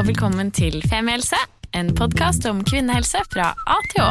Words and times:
og 0.00 0.06
velkommen 0.08 0.48
til 0.56 0.78
Femihelse, 0.88 1.36
en 1.76 1.90
podkast 1.92 2.46
om 2.48 2.62
kvinnehelse 2.64 3.20
fra 3.28 3.50
A 3.68 3.74
til 3.90 4.00
Å. 4.00 4.06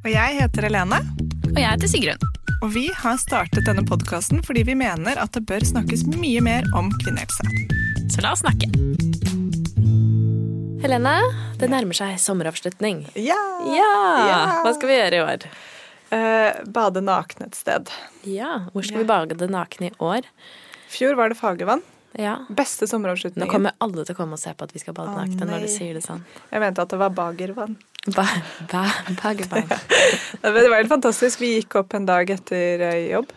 Og 0.00 0.08
jeg 0.10 0.34
heter 0.34 0.66
Helene, 0.66 0.98
Og 1.52 1.60
jeg 1.60 1.68
heter 1.68 1.90
Sigrun. 1.92 2.24
og 2.62 2.72
vi 2.74 2.88
har 2.90 3.20
startet 3.22 3.68
denne 3.68 3.84
podkasten 3.86 4.42
fordi 4.42 4.64
vi 4.66 4.74
mener 4.74 5.14
at 5.14 5.30
det 5.36 5.44
bør 5.46 5.62
snakkes 5.62 6.08
mye 6.10 6.42
mer 6.42 6.66
om 6.74 6.90
kvinnehelse. 7.04 7.46
Så 8.10 8.24
la 8.24 8.32
oss 8.34 8.42
snakke. 8.42 8.66
Helene, 10.82 11.14
det 11.60 11.70
nærmer 11.70 11.94
seg 11.94 12.18
sommeravslutning. 12.18 13.04
Ja! 13.14 13.38
Ja! 13.62 13.92
Ja. 14.26 14.40
Hva 14.66 14.74
skal 14.74 14.90
vi 14.90 14.96
gjøre 14.98 15.20
i 15.20 15.22
år? 15.22 15.46
Uh, 16.10 16.66
bade 16.66 17.04
nakne 17.04 17.46
et 17.46 17.54
sted. 17.54 17.94
Ja, 18.26 18.66
Hvor 18.72 18.82
skal 18.82 19.04
vi 19.04 19.06
bade 19.06 19.52
nakne 19.54 19.92
i 19.92 19.94
år? 20.02 20.26
Fjor 20.90 21.14
var 21.14 21.30
det 21.30 21.38
Fagervann. 21.38 21.86
Ja. 22.16 22.38
Beste 22.48 22.86
Nå 22.88 23.46
kommer 23.50 23.72
alle 23.84 24.04
til 24.04 24.14
å 24.14 24.18
komme 24.18 24.38
og 24.38 24.40
se 24.40 24.54
på 24.56 24.64
at 24.64 24.72
vi 24.74 24.80
skal 24.80 24.94
bade 24.96 25.12
nakne 25.14 25.46
når 25.46 25.66
du 25.66 25.68
sier 25.68 25.94
det 25.94 26.02
sånn. 26.06 26.24
Jeg 26.50 26.62
mente 26.62 26.82
at 26.82 26.88
det 26.88 26.98
var 26.98 27.10
Bagervann. 27.14 27.76
Ba, 28.14 28.24
ba, 28.70 28.84
bagervann. 29.20 29.68
Det 30.42 30.52
var 30.54 30.78
helt 30.78 30.88
fantastisk. 30.88 31.42
Vi 31.42 31.50
gikk 31.58 31.74
opp 31.82 31.92
en 31.98 32.06
dag 32.08 32.30
etter 32.30 32.80
eh, 32.86 33.10
jobb, 33.10 33.32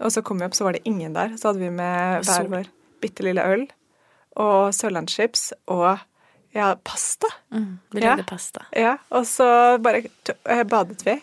og 0.00 0.10
så 0.10 0.22
kom 0.26 0.40
vi 0.40 0.48
opp, 0.48 0.56
så 0.58 0.66
var 0.66 0.74
det 0.74 0.82
ingen 0.88 1.14
der. 1.14 1.36
Så 1.38 1.50
hadde 1.52 1.62
vi 1.62 1.70
med 1.70 2.24
hver 2.26 2.48
vår 2.50 2.70
bitte 3.04 3.22
lille 3.26 3.44
øl 3.46 3.66
og 4.40 4.72
sørlandschips 4.74 5.52
og 5.70 6.00
ja, 6.56 6.72
pasta. 6.82 7.30
Mm, 7.54 7.78
vi 7.94 8.02
Ja. 8.02 8.16
pasta. 8.26 8.64
Ja, 8.74 8.96
og 9.14 9.26
så 9.30 9.78
bare 9.82 10.02
eh, 10.48 10.64
badet 10.64 11.04
vi, 11.06 11.20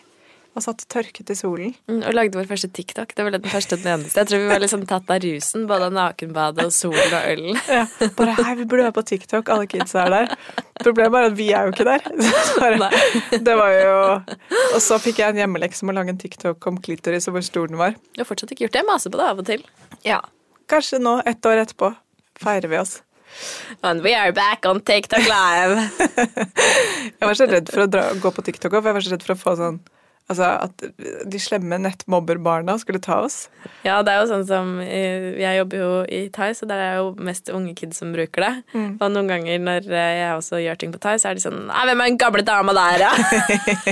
og 0.58 0.64
satt 0.64 0.84
tørket 0.90 1.30
i 1.32 1.36
solen. 1.38 1.74
Mm, 1.90 2.00
og 2.02 2.16
lagde 2.16 2.38
vår 2.38 2.48
første 2.50 2.70
TikTok. 2.74 3.14
Det 3.16 3.24
var 3.26 3.34
den 3.34 3.46
første 3.48 3.76
og 3.78 3.84
den 3.84 3.92
eneste. 3.94 4.18
Jeg 4.20 4.30
tror 4.30 4.42
vi 4.42 4.50
var 4.50 4.62
liksom 4.62 4.84
tatt 4.90 5.10
av 5.14 5.22
rusen, 5.24 5.66
både 5.70 5.88
av 5.88 5.96
nakenbadet 5.96 6.66
og 6.68 6.74
solen 6.74 7.14
og 7.14 7.32
ølen. 7.34 7.60
Ja, 7.78 7.84
bare 8.16 8.34
hei, 8.42 8.54
vi 8.58 8.64
burde 8.66 8.86
være 8.88 8.96
på 8.96 9.04
TikTok, 9.06 9.50
alle 9.52 9.68
kidsa 9.70 10.04
er 10.06 10.14
der. 10.14 10.32
Problemet 10.80 11.18
er 11.20 11.28
at 11.28 11.36
vi 11.38 11.48
er 11.54 11.68
jo 11.68 11.74
ikke 11.74 11.86
der. 11.86 12.06
Bare, 12.58 12.90
det 13.48 13.56
var 13.58 13.72
jo 13.74 13.96
Og 14.74 14.80
så 14.82 14.98
fikk 15.02 15.20
jeg 15.22 15.34
en 15.34 15.40
hjemmelekse 15.42 15.84
om 15.84 15.92
å 15.92 15.96
lage 15.98 16.14
en 16.14 16.20
TikTok 16.20 16.68
om 16.70 16.78
klitoris 16.82 17.28
og 17.30 17.36
hvor 17.36 17.44
stor 17.46 17.70
den 17.70 17.80
var. 17.80 17.98
Du 18.14 18.22
har 18.22 18.28
fortsatt 18.28 18.54
ikke 18.54 18.66
gjort 18.66 18.76
det. 18.76 18.82
Jeg 18.82 18.88
maser 18.88 19.14
på 19.14 19.20
det 19.20 19.26
av 19.26 19.42
og 19.42 19.50
til. 19.50 19.66
Ja. 20.06 20.22
Kanskje 20.70 21.02
nå, 21.02 21.18
ett 21.28 21.46
år 21.48 21.64
etterpå, 21.64 21.92
feirer 22.40 22.72
vi 22.72 22.80
oss. 22.80 22.98
And 23.82 24.02
we 24.02 24.14
are 24.14 24.32
back 24.32 24.66
on 24.66 24.80
TikTok 24.80 25.26
live. 25.28 25.88
Jeg 26.16 27.26
var 27.26 27.38
så 27.38 27.46
redd 27.50 27.70
for 27.70 27.84
å 27.84 27.90
dra, 27.90 28.08
gå 28.18 28.32
på 28.34 28.44
TikTok, 28.46 28.72
for 28.78 28.90
jeg 28.90 28.98
var 28.98 29.06
så 29.06 29.14
redd 29.14 29.26
for 29.26 29.34
å 29.34 29.40
få 29.42 29.54
sånn 29.60 29.80
Altså 30.28 30.44
at 30.66 30.82
de 31.32 31.38
slemme 31.40 31.78
nettmobberbarna 31.80 32.74
skulle 32.82 33.00
ta 33.00 33.22
oss. 33.24 33.46
Ja, 33.86 34.02
det 34.04 34.12
er 34.12 34.20
jo 34.20 34.28
sånn 34.28 34.44
som 34.48 34.74
eh, 34.84 35.38
Jeg 35.40 35.62
jobber 35.62 35.80
jo 35.80 35.90
i 36.04 36.20
Thai, 36.34 36.50
så 36.56 36.68
der 36.68 36.82
er 36.84 36.98
jo 37.00 37.14
mest 37.24 37.48
unge 37.48 37.72
kids 37.78 38.02
som 38.02 38.12
bruker 38.12 38.44
det. 38.44 38.52
Mm. 38.74 38.90
Og 38.98 39.14
noen 39.14 39.32
ganger 39.32 39.64
når 39.64 39.88
eh, 39.88 40.12
jeg 40.20 40.36
også 40.36 40.60
gjør 40.60 40.80
ting 40.82 40.92
på 40.92 41.00
Thai, 41.00 41.16
så 41.16 41.32
er 41.32 41.38
de 41.38 41.44
sånn 41.46 41.64
Nei, 41.70 41.82
hvem 41.88 42.04
er 42.04 42.12
den 42.12 42.20
gamle 42.20 42.44
dama 42.44 42.76
der, 42.76 43.08
ja? 43.08 43.12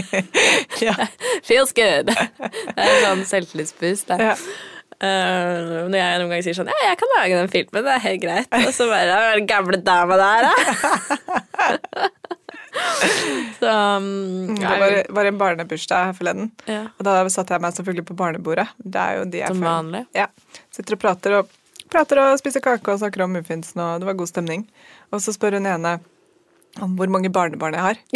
Ja. 0.86 0.94
Feels 1.48 1.72
good. 1.76 2.12
Det 2.12 2.84
er 2.84 3.04
sånn 3.06 3.24
selvtillitsboost. 3.28 4.12
det. 4.12 4.32
Ja. 4.32 4.36
Uh, 4.96 5.84
når 5.92 5.98
jeg 5.98 6.20
noen 6.22 6.30
ganger 6.30 6.44
sier 6.46 6.56
sånn 6.56 6.70
Ja, 6.72 6.76
jeg 6.86 6.96
kan 7.02 7.10
lage 7.18 7.36
den 7.36 7.50
filmen, 7.52 7.84
det 7.84 7.92
er 7.92 8.04
helt 8.06 8.22
greit. 8.22 8.54
Og 8.62 8.70
så 8.72 8.86
bare 8.88 9.10
«Hvem 9.10 9.26
er 9.26 9.40
den 9.42 9.48
gamle 9.50 9.80
dama 9.84 10.16
der, 10.16 10.46
da? 10.46 12.06
så 13.60 13.70
um, 13.98 14.54
Det 14.56 14.72
var, 14.82 14.96
var 15.18 15.30
en 15.30 15.38
barnebursdag 15.40 16.10
her 16.10 16.16
forleden. 16.16 16.50
ja. 16.70 16.82
Og 16.98 17.06
da 17.08 17.18
satte 17.32 17.56
jeg 17.56 17.64
meg 17.64 17.76
selvfølgelig 17.76 18.06
på 18.08 18.16
barnebordet. 18.18 18.66
Det 18.78 19.00
er 19.02 19.20
jo 19.20 19.30
de 19.30 19.42
jeg 19.42 19.54
Som 19.54 19.64
vanlig. 19.66 20.04
Ja. 20.16 20.26
Sitter 20.74 20.98
og 20.98 21.02
prater 21.02 21.38
og, 21.40 21.54
prater 21.92 22.22
og 22.22 22.36
spiser 22.40 22.64
kake 22.64 22.92
og 22.92 23.00
snakker 23.02 23.24
om 23.26 23.34
muffinsen, 23.36 23.80
og 23.82 24.02
det 24.02 24.10
var 24.10 24.18
god 24.18 24.32
stemning. 24.32 24.66
Og 25.12 25.22
så 25.24 25.34
spør 25.36 25.58
hun 25.58 25.68
ene 25.70 25.98
om 26.84 26.96
hvor 26.98 27.08
mange 27.12 27.30
barnebarn 27.32 27.76
jeg 27.76 27.84
har. 27.84 27.96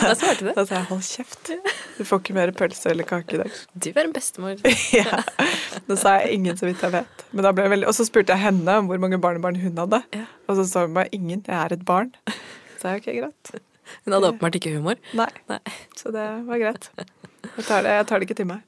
Hva 0.00 0.14
svarte 0.16 0.44
du? 0.44 0.50
Da 0.56 0.64
sa 0.66 0.74
jeg 0.80 0.86
hold 0.90 1.02
kjeft, 1.06 1.50
du 1.96 2.02
får 2.08 2.20
ikke 2.22 2.36
mer 2.36 2.52
pølse 2.56 2.90
eller 2.92 3.06
kake 3.08 3.36
i 3.36 3.40
dag. 3.42 3.50
Du 3.74 3.88
er 3.92 4.04
en 4.04 4.14
bestemor. 4.16 4.54
Ja. 5.00 5.22
Da 5.86 5.96
sa 5.98 6.16
jeg 6.20 6.38
ingen, 6.38 6.56
så 6.58 6.68
vidt 6.68 6.82
jeg 6.84 6.92
vet. 6.94 7.24
Veldig... 7.32 7.86
Og 7.88 7.94
så 7.96 8.06
spurte 8.08 8.34
jeg 8.34 8.42
henne 8.44 8.78
om 8.82 8.88
hvor 8.90 9.00
mange 9.02 9.18
barnebarn 9.22 9.58
hun 9.62 9.78
hadde. 9.80 10.02
Ja. 10.16 10.26
Og 10.48 10.58
så 10.60 10.64
sa 10.68 10.84
hun 10.86 10.96
bare 10.96 11.10
ingen, 11.16 11.40
jeg 11.46 11.56
er 11.56 11.76
et 11.76 11.84
barn. 11.86 12.10
Så 12.26 12.82
sa 12.82 12.94
jeg 12.96 13.04
ok, 13.04 13.10
greit. 13.20 13.44
Hun 14.04 14.16
hadde 14.16 14.32
åpenbart 14.32 14.58
ikke 14.60 14.74
humor. 14.76 15.00
Nei. 15.18 15.30
Nei. 15.50 15.60
Så 15.98 16.12
det 16.14 16.26
var 16.48 16.60
greit. 16.62 16.90
Jeg 16.98 17.66
tar 17.66 17.86
det, 17.86 17.96
jeg 18.00 18.08
tar 18.10 18.20
det 18.20 18.28
ikke 18.28 18.40
til 18.42 18.50
meg. 18.52 18.66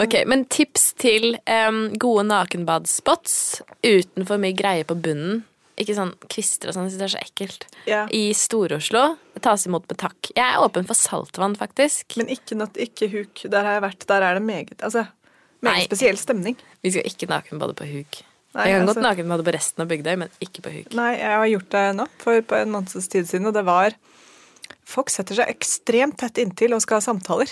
Ok, 0.00 0.14
Men 0.26 0.44
tips 0.52 0.92
til 1.00 1.34
um, 1.48 1.88
gode 2.00 2.26
nakenbadspots 2.28 3.62
uten 3.84 4.26
for 4.28 4.40
mye 4.42 4.56
greie 4.56 4.86
på 4.86 4.96
bunnen. 4.96 5.42
Ikke 5.80 5.96
sånn 5.96 6.12
kvister 6.30 6.70
og 6.70 6.76
sånn, 6.76 6.90
det 6.92 7.02
er 7.02 7.14
så 7.16 7.22
ekkelt. 7.24 7.64
Ja. 7.90 8.04
I 8.14 8.28
Stor-Oslo 8.38 9.16
tas 9.42 9.64
imot 9.66 9.88
med 9.90 9.98
takk. 9.98 10.30
Jeg 10.36 10.44
er 10.44 10.62
åpen 10.62 10.86
for 10.86 10.94
saltvann, 10.98 11.56
faktisk. 11.58 12.14
Men 12.20 12.30
ikke, 12.30 12.54
natt, 12.60 12.78
ikke 12.78 13.08
huk. 13.10 13.42
Der 13.50 13.66
har 13.66 13.80
jeg 13.80 13.84
vært. 13.88 14.06
Der 14.10 14.22
er 14.28 14.38
det 14.38 14.44
meget 14.46 14.76
Altså, 14.78 15.08
meget 15.64 15.88
spesiell 15.88 16.20
stemning. 16.20 16.56
Vi 16.84 16.94
skal 16.94 17.10
ikke 17.10 17.30
nakenbade 17.32 17.74
på 17.74 17.88
huk. 17.90 18.22
Nei, 18.54 18.68
jeg 18.68 18.78
kan 18.78 18.86
altså- 18.86 18.94
godt 18.94 19.08
nakenbade 19.08 19.44
på 19.44 19.54
resten 19.56 19.82
av 19.82 19.88
Bygdøy, 19.90 20.16
men 20.16 20.30
ikke 20.40 20.62
på 20.62 20.70
huk. 20.70 20.94
Nei, 20.94 21.16
jeg 21.18 21.34
har 21.34 21.46
gjort 21.50 21.70
det 21.70 21.96
nå, 21.96 22.06
for 22.18 22.40
på 22.40 22.54
en 22.60 22.70
måneds 22.70 23.08
tid 23.10 23.26
siden, 23.26 23.46
og 23.46 23.54
det 23.54 23.64
var 23.64 23.94
Folk 24.84 25.08
setter 25.08 25.34
seg 25.34 25.48
ekstremt 25.48 26.18
tett 26.20 26.36
inntil 26.38 26.74
og 26.74 26.82
skal 26.82 27.00
ha 27.00 27.00
samtaler. 27.00 27.48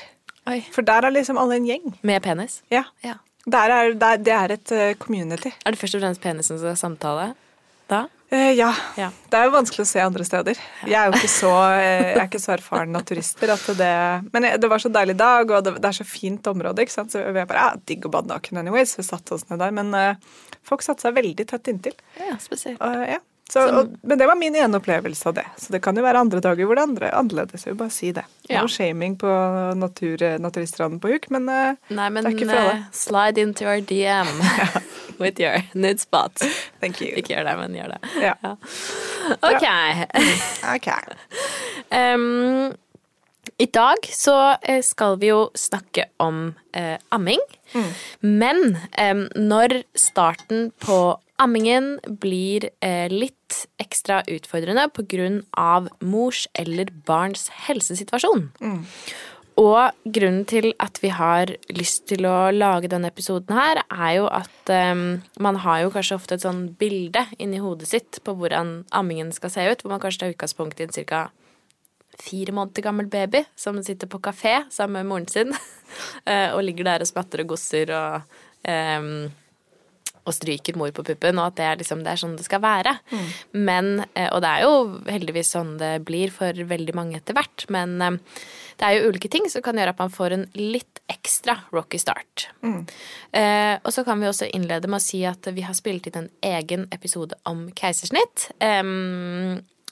Oi. 0.51 0.63
For 0.75 0.87
der 0.87 1.07
er 1.07 1.15
liksom 1.15 1.39
alle 1.39 1.61
en 1.61 1.69
gjeng. 1.69 1.93
Med 2.03 2.23
penis? 2.25 2.63
Ja. 2.73 2.85
Ja. 3.07 3.21
Der 3.47 3.75
er, 3.75 3.93
der, 3.99 4.19
det 4.23 4.35
er 4.35 4.55
et 4.55 4.73
eh, 4.75 4.95
community. 4.99 5.51
Er 5.65 5.75
det 5.75 5.79
først 5.81 5.99
og 5.99 6.03
fremst 6.03 6.23
penisen 6.23 6.59
som 6.59 6.71
er 6.71 6.79
samtale? 6.79 7.33
Da? 7.91 8.05
Eh, 8.33 8.53
ja. 8.57 8.71
Ja. 8.97 9.11
Det 9.31 9.39
er 9.39 9.49
jo 9.49 9.55
vanskelig 9.55 9.85
å 9.85 9.91
se 9.91 10.03
andre 10.03 10.25
steder. 10.25 10.61
Jeg 10.87 10.97
er 10.99 11.11
jo 11.11 11.19
ikke 11.19 11.31
så, 11.31 11.51
eh, 11.77 12.13
jeg 12.13 12.21
er 12.21 12.29
ikke 12.29 12.43
så 12.43 12.55
erfaren 12.55 12.95
naturister 12.97 13.53
at 13.53 13.67
det 13.79 13.95
Men 14.33 14.47
det 14.63 14.71
var 14.71 14.83
så 14.83 14.91
deilig 14.95 15.19
dag, 15.21 15.51
og 15.51 15.67
det, 15.67 15.75
det 15.83 15.91
er 15.91 15.99
så 15.99 16.07
fint 16.07 16.47
område, 16.51 16.87
ikke 16.87 16.95
sant. 16.95 17.15
Så 17.15 17.23
vi 17.23 17.43
er 17.43 17.51
bare 17.51 17.67
ja, 17.67 17.83
digg 17.91 18.07
å 18.09 18.13
bade 18.15 18.31
naken 18.31 18.63
anyways. 18.63 18.97
Vi 18.99 19.07
satte 19.07 19.37
oss 19.37 19.45
ned 19.51 19.63
der. 19.63 19.75
Men 19.75 19.93
uh, 19.95 20.41
folk 20.67 20.87
satte 20.87 21.07
seg 21.07 21.19
veldig 21.19 21.47
tett 21.51 21.71
inntil. 21.71 21.99
Ja, 22.19 22.39
spesielt. 22.43 22.81
Uh, 22.83 23.05
ja. 23.11 23.21
Så, 23.53 23.67
og, 23.83 23.91
men 24.01 24.17
det 24.17 24.27
var 24.31 24.39
min 24.41 24.55
ene 24.57 24.79
opplevelse 24.81 25.27
av 25.29 25.35
det. 25.37 25.45
Så 25.61 25.75
det 25.75 25.83
kan 25.85 25.97
jo 25.99 26.05
være 26.05 26.23
andre 26.25 26.41
dager 26.41 26.65
hvor 26.65 26.79
det 26.79 26.83
er 26.83 26.89
andre, 26.89 27.11
annerledes. 27.19 27.67
Jeg 27.67 27.75
vil 27.75 27.81
bare 27.83 27.93
si 27.93 28.13
det. 28.17 28.25
Ja. 28.49 28.63
Noe 28.63 28.73
shaming 28.73 29.19
på 29.21 29.33
natur, 29.77 30.25
naturiststranden 30.41 31.03
på 31.03 31.11
Huk, 31.13 31.29
men 31.35 31.51
eh, 31.53 31.75
Nei, 31.93 32.07
men 32.09 32.25
det 32.25 32.33
er 32.33 32.39
ikke 32.39 32.49
for 32.49 32.61
alle. 32.63 32.79
eh, 32.79 32.87
slide 32.97 33.43
into 33.45 33.67
your 33.69 33.83
DM 33.85 34.31
with 35.23 35.41
your 35.41 35.61
nude 35.75 36.01
spot. 36.01 36.41
Thank 36.81 37.03
you. 37.05 37.13
Ikke 37.13 37.35
gjør 37.37 37.51
det, 37.51 37.57
men 37.61 37.77
gjør 37.77 37.93
det. 37.93 38.01
Ja. 38.25 38.55
Ok. 39.45 39.67
Ok. 40.73 40.89
um, 42.01 42.73
I 43.61 43.69
dag 43.75 44.09
så 44.17 44.37
eh, 44.63 44.81
skal 44.83 45.19
vi 45.21 45.29
jo 45.29 45.51
snakke 45.59 46.09
om 46.25 46.55
eh, 46.73 46.97
amming. 47.13 47.43
Men 48.21 48.79
em, 49.01 49.27
når 49.37 49.83
starten 49.97 50.71
på 50.83 50.99
ammingen 51.43 51.97
blir 52.23 52.69
eh, 52.81 53.11
litt 53.13 53.67
ekstra 53.83 54.23
utfordrende 54.31 54.89
pga. 54.95 55.89
mors 56.01 56.47
eller 56.55 56.91
barns 57.07 57.49
helsesituasjon. 57.67 58.51
Og 59.61 60.13
grunnen 60.15 60.47
til 60.49 60.71
at 60.81 60.97
vi 61.03 61.11
har 61.13 61.51
lyst 61.77 62.07
til 62.09 62.25
å 62.25 62.51
lage 62.55 62.89
denne 62.89 63.11
episoden 63.13 63.53
her, 63.53 63.83
er 63.93 64.15
jo 64.17 64.31
at 64.33 64.73
em, 64.73 65.21
man 65.39 65.59
har 65.61 65.83
jo 65.83 65.93
kanskje 65.93 66.17
ofte 66.17 66.39
et 66.39 66.47
sånn 66.47 66.71
bilde 66.81 67.27
inni 67.37 67.61
hodet 67.61 67.91
sitt 67.91 68.23
på 68.25 68.33
hvordan 68.39 68.87
ammingen 68.97 69.33
skal 69.37 69.53
se 69.53 69.67
ut, 69.69 69.85
hvor 69.85 69.93
man 69.93 70.01
kanskje 70.01 70.25
tar 70.25 70.33
utgangspunkt 70.33 70.81
i 70.81 70.87
en 70.89 70.97
cirka 70.97 71.27
fire 72.23 72.53
måneder 72.55 72.85
gammel 72.85 73.09
baby 73.13 73.45
som 73.57 73.81
sitter 73.85 74.09
på 74.09 74.21
kafé 74.25 74.63
sammen 74.71 75.01
med 75.01 75.11
moren 75.11 75.29
sin 75.29 75.53
eh, 76.31 76.53
og 76.53 76.65
ligger 76.65 76.89
der 76.89 77.05
og 77.05 77.13
smatter 77.13 77.45
og 77.45 77.53
gosser 77.55 77.93
og 77.97 78.35
em, 78.69 79.33
og 80.23 80.35
stryker 80.37 80.77
mor 80.79 80.93
på 80.95 81.05
puppen, 81.07 81.39
og 81.41 81.51
at 81.51 81.59
det 81.59 81.67
er, 81.67 81.79
liksom, 81.81 82.03
det 82.05 82.13
er 82.13 82.21
sånn 82.23 82.37
det 82.39 82.47
skal 82.47 82.63
være. 82.63 82.97
Men, 83.53 84.05
eh, 84.15 84.29
og 84.31 84.43
det 84.45 84.51
er 84.51 84.67
jo 84.67 84.75
heldigvis 85.11 85.55
sånn 85.57 85.77
det 85.81 85.95
blir 86.07 86.33
for 86.35 86.53
veldig 86.55 86.95
mange 86.99 87.19
etter 87.19 87.37
hvert, 87.37 87.67
men 87.75 87.97
eh, 88.01 88.21
det 88.81 88.89
er 88.89 88.97
jo 88.99 89.11
ulike 89.13 89.31
ting 89.33 89.49
som 89.51 89.65
kan 89.65 89.79
gjøre 89.79 89.95
at 89.95 90.01
man 90.01 90.13
får 90.15 90.37
en 90.37 90.47
litt 90.59 91.03
ekstra 91.13 91.59
rocky 91.75 92.01
start. 92.01 92.49
Eh, 93.37 93.77
og 93.83 93.91
så 93.95 94.05
kan 94.07 94.23
vi 94.23 94.31
også 94.31 94.49
innlede 94.55 94.91
med 94.91 95.01
å 95.01 95.05
si 95.05 95.25
at 95.29 95.47
vi 95.55 95.67
har 95.67 95.77
spilt 95.79 96.09
inn 96.09 96.25
en 96.25 96.33
egen 96.55 96.89
episode 96.95 97.37
om 97.49 97.69
keisersnitt. 97.79 98.49
Eh, 98.63 98.83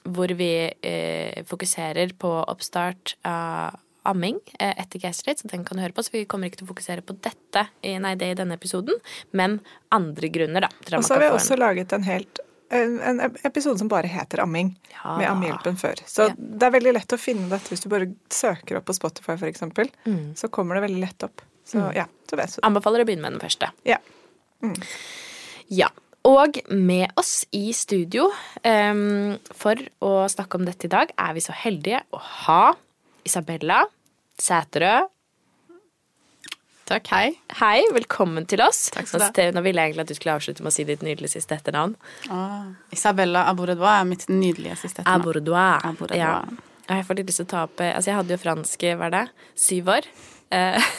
hvor 0.01 0.33
vi 0.33 0.51
eh, 0.81 1.43
fokuserer 1.45 2.15
på 2.17 2.33
oppstart 2.49 3.15
av 3.27 3.77
amming 4.07 4.39
eh, 4.59 4.73
etter 4.81 5.01
keisersnitt, 5.03 5.41
så 5.41 5.49
den 5.51 5.65
kan 5.67 5.77
du 5.77 5.83
høre 5.83 5.95
på. 5.95 6.03
Så 6.05 6.13
vi 6.15 6.25
kommer 6.29 6.49
ikke 6.49 6.61
til 6.61 6.69
å 6.69 6.73
fokusere 6.73 7.03
på 7.05 7.15
dette 7.21 7.67
i, 7.85 7.97
nei, 8.01 8.15
det 8.19 8.31
i 8.33 8.37
denne 8.39 8.57
episoden, 8.57 8.97
men 9.37 9.59
andre 9.93 10.31
grunner, 10.33 10.67
da. 10.67 10.97
Og 10.97 11.05
så 11.05 11.17
har 11.17 11.25
vi 11.25 11.33
også 11.35 11.59
laget 11.59 11.93
en 11.97 12.07
helt 12.07 12.41
en, 12.71 13.19
episode 13.43 13.81
som 13.81 13.89
bare 13.91 14.07
heter 14.07 14.39
amming, 14.45 14.77
Ja. 14.93 15.17
med 15.17 15.27
ammehjelpen 15.27 15.77
før. 15.77 15.95
Så 16.07 16.29
Ja. 16.29 16.35
det 16.37 16.63
er 16.63 16.71
veldig 16.71 16.93
lett 16.93 17.13
å 17.13 17.19
finne 17.19 17.49
dette 17.49 17.67
hvis 17.69 17.83
du 17.83 17.89
bare 17.89 18.13
søker 18.29 18.77
opp 18.77 18.85
på 18.85 18.95
Spotify, 18.95 19.33
eksempel. 19.33 19.89
Mm. 20.05 20.35
Så 20.35 20.49
kommer 20.49 20.75
det 20.75 20.89
veldig 20.89 21.01
lett 21.01 21.23
opp. 21.23 21.41
Så 21.65 21.93
ja, 21.95 22.05
så 22.29 22.37
vet 22.37 22.55
du. 22.55 22.61
Anbefaler 22.63 23.03
å 23.03 23.05
begynne 23.05 23.21
med 23.27 23.33
den 23.33 23.43
første. 23.43 23.71
Ja. 23.83 23.97
Ja. 25.67 25.89
Og 26.23 26.59
med 26.69 27.11
oss 27.17 27.45
i 27.51 27.71
studio 27.73 28.27
um, 28.63 29.37
for 29.57 29.75
å 30.05 30.29
snakke 30.29 30.59
om 30.59 30.65
dette 30.65 30.85
i 30.85 30.91
dag, 30.91 31.11
er 31.17 31.33
vi 31.33 31.39
så 31.39 31.55
heldige 31.55 32.03
å 32.13 32.19
ha 32.19 32.75
Isabella 33.27 33.83
Sæterød. 34.41 35.09
Takk, 36.91 37.07
hei. 37.13 37.27
Hei, 37.55 37.83
velkommen 37.95 38.43
til 38.49 38.59
oss. 38.65 38.89
Takk 38.91 39.07
skal 39.07 39.21
du 39.21 39.25
ha. 39.39 39.51
Nå 39.55 39.61
ville 39.63 39.79
jeg 39.79 39.91
egentlig 39.91 40.03
at 40.03 40.09
du 40.11 40.17
skulle 40.17 40.33
avslutte 40.35 40.65
med 40.65 40.73
å 40.73 40.75
si 40.75 40.83
ditt 40.89 41.05
nydelige 41.05 41.37
siste 41.37 41.55
etternavn. 41.55 41.93
Ah, 42.33 42.73
Isabella 42.91 43.45
Abourdois 43.47 43.93
er 44.01 44.09
mitt 44.09 44.25
nydelige 44.27 44.75
siste 44.81 45.05
etternavn. 45.05 45.21
Abourdois. 45.23 45.85
Abourdois. 45.87 46.19
Ja. 46.19 46.33
Ja, 46.89 46.97
Jeg 46.97 47.05
får 47.07 47.19
litt 47.21 47.31
lyst 47.31 47.39
til 47.39 47.47
å 47.47 47.51
ta 47.53 47.61
opp 47.69 47.79
Altså, 47.85 48.09
jeg 48.09 48.17
hadde 48.17 48.33
jo 48.35 48.41
fransk, 48.41 48.83
hva 48.99 49.07
er 49.07 49.15
det, 49.15 49.23
syv 49.55 49.93
år. 49.93 50.09
Eh, 50.51 50.89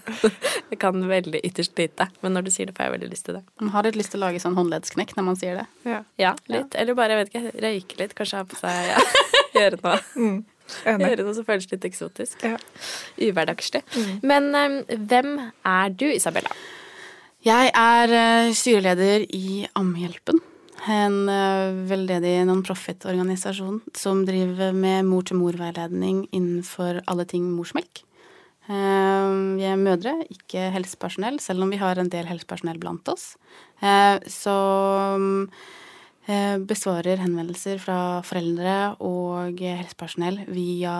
jeg 0.70 0.78
kan 0.78 1.02
veldig 1.10 1.40
ytterst 1.42 1.74
lite, 1.80 2.06
men 2.22 2.36
når 2.36 2.46
du 2.46 2.52
sier 2.54 2.70
det, 2.70 2.76
får 2.76 2.86
jeg 2.86 2.94
veldig 2.98 3.10
lyst 3.10 3.26
til 3.26 3.40
det. 3.40 3.42
Man 3.58 3.72
har 3.74 3.88
litt 3.88 3.98
lyst 3.98 4.14
til 4.14 4.22
å 4.22 4.26
lage 4.28 4.44
sånn 4.44 4.54
håndleddsknekk 4.60 5.16
når 5.18 5.26
man 5.32 5.40
sier 5.40 5.58
det. 5.58 5.66
Ja. 5.88 6.02
Ja, 6.22 6.36
litt. 6.52 6.76
Eller 6.78 6.94
bare, 6.94 7.16
jeg 7.16 7.24
vet 7.24 7.34
ikke, 7.34 7.62
røyke 7.66 8.02
litt, 8.04 8.14
kanskje 8.20 8.44
ha 8.44 8.46
på 8.46 8.60
seg 8.60 8.92
ja. 8.92 9.02
Gjøre 9.58 9.82
noe. 9.82 9.98
Enig. 10.88 11.16
Noe 11.20 11.34
som 11.36 11.46
føles 11.48 11.66
litt 11.72 11.84
eksotisk. 11.88 12.42
Ja. 12.46 12.56
Uhverdagslig. 13.18 13.82
Men 14.22 14.50
um, 14.54 14.78
hvem 15.08 15.34
er 15.66 15.92
du, 15.94 16.06
Isabella? 16.12 16.52
Jeg 17.42 17.72
er 17.74 18.12
uh, 18.14 18.52
styreleder 18.54 19.26
i 19.34 19.66
Ammehjelpen. 19.78 20.38
En 20.90 21.18
uh, 21.30 21.74
veldedig 21.86 22.40
nonprofit-organisasjon 22.48 23.80
som 23.98 24.24
driver 24.26 24.72
med 24.74 25.06
mor-til-mor-veiledning 25.10 26.24
innenfor 26.34 27.02
alle 27.06 27.26
ting 27.30 27.44
morsmelk. 27.54 28.02
Uh, 28.70 29.58
Vi 29.58 29.66
er 29.66 29.78
mødre, 29.78 30.14
ikke 30.30 30.68
helsepersonell, 30.74 31.40
selv 31.42 31.62
om 31.66 31.70
vi 31.70 31.78
har 31.82 31.98
en 31.98 32.10
del 32.10 32.26
helsepersonell 32.30 32.78
blant 32.82 33.08
oss. 33.10 33.32
Eh, 33.82 34.18
Så 34.30 34.52
eh, 35.18 35.48
besvarer 36.22 37.18
henvendelser 37.18 37.80
fra 37.82 37.96
foreldre 38.22 38.94
og 39.02 39.58
helsepersonell 39.58 40.44
via 40.54 40.92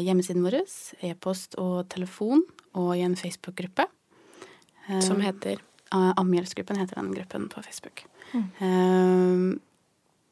hjemmesiden 0.00 0.46
vår, 0.46 0.62
e-post 1.04 1.58
og 1.60 1.82
telefon, 1.92 2.40
og 2.72 2.94
i 2.96 3.02
en 3.04 3.16
Facebook-gruppe. 3.18 3.84
Eh, 4.88 5.02
Som 5.04 5.20
heter 5.20 5.60
Uh, 5.90 6.12
Ammehjelpsgruppen 6.20 6.78
heter 6.78 7.00
den 7.00 7.14
gruppen 7.14 7.48
på 7.50 7.62
Facebook. 7.62 8.04
Mm. 8.30 9.58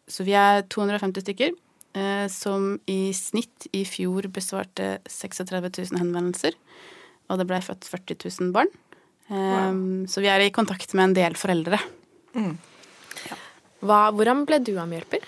så 0.06 0.22
vi 0.22 0.36
er 0.38 0.62
250 0.70 1.24
stykker, 1.24 1.50
eh, 1.98 2.28
som 2.30 2.76
i 2.86 3.10
snitt 3.10 3.66
i 3.74 3.82
fjor 3.82 4.28
besvarte 4.30 5.00
36 5.10 5.90
000 5.90 5.98
henvendelser. 5.98 6.54
Og 7.26 7.40
det 7.40 7.48
ble 7.50 7.58
født 7.58 7.90
40 7.90 8.22
000 8.38 8.52
barn. 8.54 8.70
Wow. 9.26 10.06
Så 10.06 10.22
vi 10.22 10.30
er 10.30 10.46
i 10.46 10.54
kontakt 10.54 10.94
med 10.94 11.08
en 11.08 11.16
del 11.18 11.34
foreldre. 11.34 11.82
Hva, 13.84 14.08
Hvordan 14.14 14.44
ble 14.48 14.60
du 14.64 14.74
ammehjelper? 14.80 15.22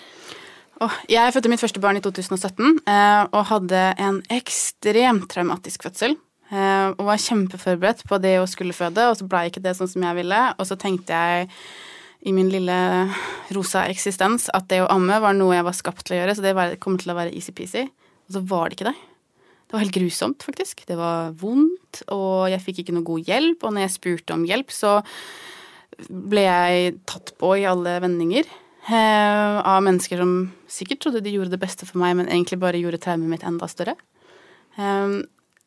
Jeg 1.11 1.33
fødte 1.35 1.49
mitt 1.51 1.61
første 1.61 1.81
barn 1.81 1.99
i 1.99 2.01
2017 2.01 2.79
eh, 2.89 3.23
og 3.29 3.43
hadde 3.51 3.81
en 4.01 4.17
ekstremt 4.33 5.27
traumatisk 5.29 5.85
fødsel. 5.85 6.15
eh, 6.49 6.87
og 6.97 7.05
var 7.05 7.21
kjempeforberedt 7.21 8.01
på 8.09 8.17
det 8.23 8.39
å 8.41 8.49
skulle 8.49 8.73
føde, 8.73 9.05
og 9.07 9.19
så 9.19 9.27
ble 9.29 9.45
ikke 9.47 9.61
det 9.61 9.75
sånn 9.77 9.91
som 9.91 10.07
jeg 10.07 10.17
ville. 10.17 10.41
Og 10.57 10.67
så 10.67 10.77
tenkte 10.81 11.13
jeg 11.13 11.51
i 12.25 12.33
min 12.33 12.49
lille 12.53 12.79
rosa 13.53 13.85
eksistens 13.89 14.49
at 14.53 14.67
det 14.73 14.81
å 14.81 14.89
amme 14.93 15.21
var 15.21 15.37
noe 15.37 15.55
jeg 15.55 15.67
var 15.69 15.77
skapt 15.77 16.03
til 16.05 16.17
å 16.17 16.19
gjøre, 16.21 16.35
så 16.37 16.45
det 16.45 16.81
kom 16.81 16.97
til 17.01 17.13
å 17.13 17.17
være 17.17 17.33
easy-peasy. 17.37 17.85
Og 18.27 18.35
så 18.35 18.43
var 18.49 18.69
det 18.69 18.79
ikke 18.79 18.89
det. 18.89 18.97
Det 19.71 19.77
var 19.77 19.85
helt 19.85 19.95
grusomt, 19.95 20.43
faktisk. 20.43 20.83
Det 20.89 20.97
var 20.99 21.31
vondt, 21.39 22.01
og 22.11 22.49
jeg 22.51 22.61
fikk 22.65 22.81
ikke 22.83 22.97
noe 22.97 23.07
god 23.07 23.29
hjelp. 23.29 23.61
Og 23.63 23.71
når 23.71 23.85
jeg 23.85 23.95
spurte 23.95 24.35
om 24.35 24.43
hjelp, 24.49 24.73
så 24.75 24.97
ble 26.09 26.45
jeg 26.45 26.93
tatt 27.09 27.33
på 27.41 27.55
i 27.59 27.67
alle 27.69 27.97
vendinger. 28.03 28.47
Eh, 28.89 29.57
av 29.61 29.83
mennesker 29.85 30.17
som 30.17 30.51
sikkert 30.71 31.03
trodde 31.03 31.21
de 31.21 31.35
gjorde 31.35 31.53
det 31.53 31.61
beste 31.61 31.85
for 31.85 32.01
meg, 32.01 32.15
men 32.17 32.29
egentlig 32.29 32.59
bare 32.61 32.79
gjorde 32.81 33.01
traumet 33.03 33.29
mitt 33.29 33.45
enda 33.45 33.69
større. 33.69 33.95
Eh, 34.77 35.19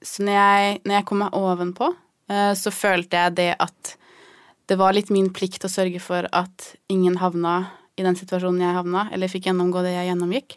så 0.04 0.26
når 0.26 0.38
jeg, 0.38 0.80
når 0.84 0.98
jeg 0.98 1.06
kom 1.08 1.22
meg 1.22 1.38
ovenpå, 1.38 1.92
eh, 2.32 2.52
så 2.58 2.74
følte 2.74 3.22
jeg 3.22 3.38
det 3.38 3.52
at 3.62 3.94
det 4.70 4.78
var 4.80 4.96
litt 4.96 5.12
min 5.12 5.30
plikt 5.34 5.66
å 5.66 5.70
sørge 5.72 6.00
for 6.00 6.26
at 6.32 6.74
ingen 6.92 7.18
havna 7.20 7.68
i 8.00 8.04
den 8.04 8.16
situasjonen 8.18 8.64
jeg 8.64 8.76
havna, 8.76 9.08
eller 9.14 9.30
fikk 9.30 9.48
gjennomgå 9.50 9.84
det 9.84 9.94
jeg 9.94 10.10
gjennomgikk. 10.10 10.56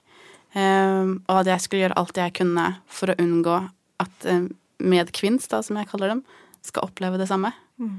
Eh, 0.57 1.13
og 1.27 1.41
at 1.41 1.51
jeg 1.51 1.63
skulle 1.63 1.85
gjøre 1.85 1.99
alt 2.01 2.17
jeg 2.17 2.35
kunne 2.39 2.67
for 2.89 3.11
å 3.11 3.17
unngå 3.21 3.59
at 4.01 4.29
eh, 4.29 4.47
medkvinns, 4.81 5.49
da, 5.51 5.61
som 5.65 5.77
jeg 5.77 5.89
kaller 5.91 6.15
dem, 6.15 6.23
skal 6.65 6.87
oppleve 6.87 7.19
det 7.21 7.29
samme. 7.29 7.53
Eh, 7.81 7.97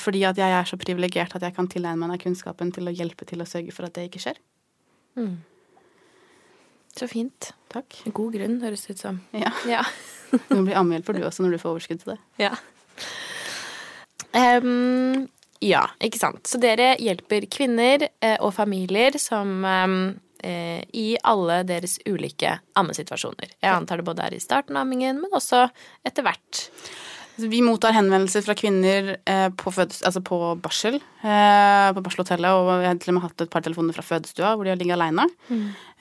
fordi 0.00 0.22
at 0.24 0.38
jeg 0.40 0.54
er 0.54 0.68
så 0.68 0.78
privilegert 0.80 1.34
at 1.36 1.42
jeg 1.44 1.54
kan 1.56 1.68
tilegne 1.68 2.00
meg 2.00 2.14
den 2.14 2.22
kunnskapen 2.22 2.70
til 2.72 2.88
å 2.88 2.94
hjelpe 2.94 3.26
til 3.28 3.42
å 3.42 3.48
sørge 3.48 3.74
for 3.74 3.88
at 3.88 3.96
det 3.98 4.06
ikke 4.08 4.22
skjer. 4.22 4.38
Så 6.96 7.08
fint. 7.08 7.52
Takk. 7.70 8.00
God 8.12 8.34
grunn, 8.34 8.58
høres 8.64 8.86
det 8.86 8.96
ut 8.96 9.04
som. 9.04 9.20
Ja. 9.36 9.52
Ja. 9.68 9.84
Du 10.48 10.60
blir 10.62 10.76
ammehjelper 10.78 11.16
du 11.16 11.24
også 11.26 11.42
når 11.42 11.56
du 11.56 11.58
får 11.58 11.72
overskudd 11.72 12.02
til 12.04 12.12
det. 12.12 12.18
Ja. 12.38 12.52
Um, 14.30 15.26
ja, 15.58 15.82
ikke 15.98 16.20
sant. 16.20 16.46
Så 16.46 16.60
dere 16.62 16.92
hjelper 17.02 17.48
kvinner 17.50 18.06
eh, 18.06 18.36
og 18.38 18.54
familier 18.54 19.18
som 19.18 19.64
eh, 19.66 20.80
i 20.94 21.08
alle 21.26 21.60
deres 21.66 21.98
ulike 22.06 22.54
ammesituasjoner. 22.78 23.56
Jeg 23.58 23.74
antar 23.74 24.00
det 24.00 24.06
både 24.06 24.28
er 24.28 24.38
i 24.38 24.42
starten 24.42 24.78
av 24.78 24.86
ammingen, 24.86 25.18
men 25.20 25.34
også 25.36 25.66
etter 26.06 26.24
hvert. 26.26 26.62
Så 27.40 27.48
Vi 27.48 27.62
mottar 27.64 27.94
henvendelser 27.96 28.42
fra 28.44 28.54
kvinner 28.58 29.14
eh, 29.24 29.46
på, 29.56 29.70
fødes, 29.72 30.02
altså 30.04 30.20
på 30.24 30.36
barsel, 30.60 30.98
eh, 31.24 31.86
på 31.96 32.02
barselhotellet, 32.04 32.50
og 32.52 32.82
vi 32.82 32.88
har 32.88 32.98
til 33.00 33.14
og 33.14 33.16
med 33.16 33.24
hatt 33.24 33.44
et 33.44 33.52
par 33.52 33.64
telefoner 33.64 33.96
fra 33.96 34.04
fødestua 34.04 34.50
hvor 34.52 34.66
de 34.66 34.74
har 34.74 34.80
ligget 34.80 34.98
aleine. 34.98 35.24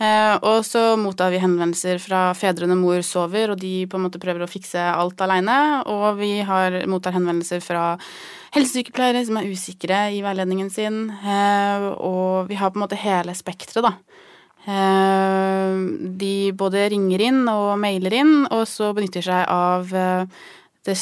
Eh, 0.04 0.36
og 0.36 0.66
så 0.68 0.98
mottar 1.00 1.32
vi 1.32 1.40
henvendelser 1.40 2.02
fra 2.04 2.34
fedrene 2.36 2.76
mor 2.80 3.00
sover, 3.08 3.54
og 3.54 3.62
de 3.62 3.86
på 3.88 3.96
en 3.96 4.06
måte 4.10 4.20
prøver 4.20 4.44
å 4.44 4.52
fikse 4.52 4.84
alt 4.90 5.24
aleine. 5.24 5.58
Og 5.88 6.20
vi 6.20 6.34
har, 6.44 6.76
mottar 6.92 7.16
henvendelser 7.16 7.64
fra 7.64 7.94
helsesykepleiere 8.58 9.24
som 9.30 9.40
er 9.40 9.48
usikre 9.48 10.04
i 10.12 10.20
veiledningen 10.26 10.74
sin. 10.74 11.06
Eh, 11.24 11.90
og 11.96 12.52
vi 12.52 12.60
har 12.60 12.74
på 12.74 12.82
en 12.82 12.88
måte 12.90 13.00
hele 13.00 13.38
spekteret, 13.38 13.86
da. 13.88 13.96
Eh, 14.68 15.82
de 16.20 16.36
både 16.52 16.90
ringer 16.92 17.28
inn 17.32 17.44
og 17.48 17.78
mailer 17.80 18.20
inn, 18.26 18.40
og 18.52 18.68
så 18.68 18.92
benytter 18.98 19.24
seg 19.32 19.46
av 19.48 19.94
det 20.88 20.96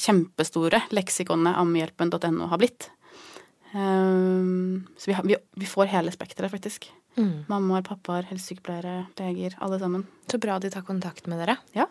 kjempestore 0.00 0.82
leksikonet 0.92 1.56
ammehjelpen.no 1.60 2.48
har 2.50 2.60
blitt. 2.60 2.90
Um, 3.72 4.84
så 5.00 5.10
vi, 5.10 5.16
har, 5.16 5.24
vi, 5.24 5.38
vi 5.56 5.68
får 5.68 5.88
hele 5.92 6.12
spekteret, 6.12 6.52
faktisk. 6.52 6.90
Mammaer, 7.48 7.84
pappaer, 7.84 8.24
helsesykepleiere, 8.30 9.06
leger, 9.18 9.56
alle 9.60 9.78
sammen. 9.80 10.06
Så 10.30 10.40
bra 10.40 10.58
de 10.60 10.70
tar 10.72 10.84
kontakt 10.86 11.28
med 11.28 11.42
dere. 11.42 11.56
Ja. 11.76 11.88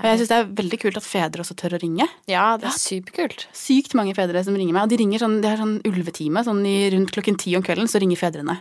Og 0.00 0.06
jeg 0.08 0.20
syns 0.20 0.30
det 0.30 0.36
er 0.38 0.50
veldig 0.62 0.78
kult 0.80 0.98
at 0.98 1.04
fedre 1.04 1.44
også 1.44 1.56
tør 1.58 1.76
å 1.76 1.80
ringe. 1.82 2.06
Ja, 2.30 2.44
det 2.60 2.70
er 2.70 2.76
superkult. 2.80 3.44
Sykt 3.56 3.96
mange 3.98 4.14
fedre 4.16 4.40
som 4.46 4.56
ringer 4.56 4.76
meg. 4.76 4.86
Og 4.86 4.92
de 4.92 4.98
ringer 5.02 5.20
sånn, 5.20 5.38
de 5.44 5.50
har 5.50 5.60
sånn 5.60 5.76
ulvetime. 5.88 6.44
Sånn 6.46 6.62
i, 6.68 6.76
rundt 6.94 7.12
klokken 7.14 7.36
ti 7.40 7.52
om 7.58 7.64
kvelden 7.66 7.90
så 7.90 8.00
ringer 8.02 8.20
fedrene. 8.20 8.56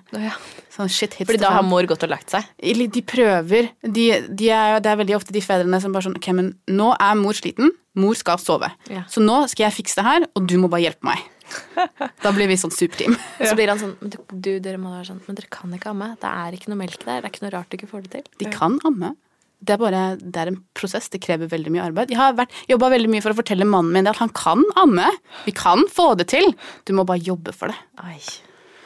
Sånn 0.73 0.91
shit 0.91 1.15
hits 1.15 1.29
Fordi 1.29 1.41
da 1.41 1.53
har 1.55 1.65
mor 1.67 1.87
gått 1.89 2.03
og 2.07 2.11
lagt 2.11 2.33
seg. 2.35 2.47
De 2.61 3.03
prøver. 3.07 3.71
De, 3.81 4.07
de 4.27 4.51
er, 4.51 4.79
det 4.83 4.91
er 4.91 4.99
veldig 4.99 5.17
ofte 5.21 5.35
de 5.35 5.43
fedrene 5.45 5.79
som 5.83 5.95
bare 5.95 6.09
sånn 6.09 6.19
Ok, 6.19 6.27
men 6.35 6.53
nå 6.71 6.91
er 6.97 7.15
mor 7.19 7.37
sliten. 7.37 7.71
Mor 7.99 8.15
skal 8.19 8.39
sove. 8.39 8.69
Ja. 8.91 9.05
Så 9.11 9.23
nå 9.23 9.43
skal 9.51 9.69
jeg 9.69 9.81
fikse 9.81 9.99
det 9.99 10.07
her, 10.07 10.27
og 10.35 10.45
du 10.47 10.57
må 10.61 10.69
bare 10.71 10.85
hjelpe 10.85 11.07
meg. 11.07 11.23
Da 12.23 12.31
blir 12.31 12.47
vi 12.47 12.55
sånn 12.59 12.71
superteam. 12.71 13.17
Så 13.39 13.55
blir 13.57 13.71
han 13.71 13.79
sånn 13.81 13.97
men 13.99 14.13
du, 14.13 14.19
du, 14.31 14.51
dere 14.63 14.79
må 14.79 14.93
være 14.93 15.09
sånn 15.09 15.19
Men 15.25 15.35
dere 15.35 15.49
kan 15.51 15.73
ikke 15.75 15.91
amme. 15.91 16.13
Det 16.21 16.29
er 16.29 16.55
ikke 16.55 16.71
noe 16.71 16.79
melk 16.79 17.01
der. 17.03 17.19
Det 17.19 17.27
er 17.27 17.33
ikke 17.33 17.45
noe 17.45 17.53
rart 17.57 17.71
du 17.71 17.77
ikke 17.79 17.89
får 17.91 18.05
det 18.05 18.13
til. 18.15 18.31
De 18.39 18.51
kan 18.53 18.77
amme. 18.87 19.15
Det 19.61 19.75
er 19.75 19.81
bare 19.81 20.03
det 20.17 20.37
er 20.41 20.49
en 20.49 20.59
prosess. 20.77 21.09
Det 21.13 21.21
krever 21.21 21.47
veldig 21.51 21.71
mye 21.75 21.83
arbeid. 21.85 22.09
Jeg 22.09 22.17
har 22.17 22.33
jobba 22.69 22.89
veldig 22.95 23.09
mye 23.13 23.21
for 23.21 23.31
å 23.35 23.37
fortelle 23.37 23.67
mannen 23.69 23.93
min 23.93 24.07
at 24.09 24.17
han 24.17 24.31
kan 24.33 24.63
amme. 24.81 25.05
Vi 25.45 25.53
kan 25.53 25.83
få 25.91 26.15
det 26.17 26.27
til. 26.33 26.53
Du 26.85 26.93
må 26.97 27.05
bare 27.05 27.21
jobbe 27.21 27.53
for 27.53 27.69
det. 27.69 27.77
Oi. 28.03 28.17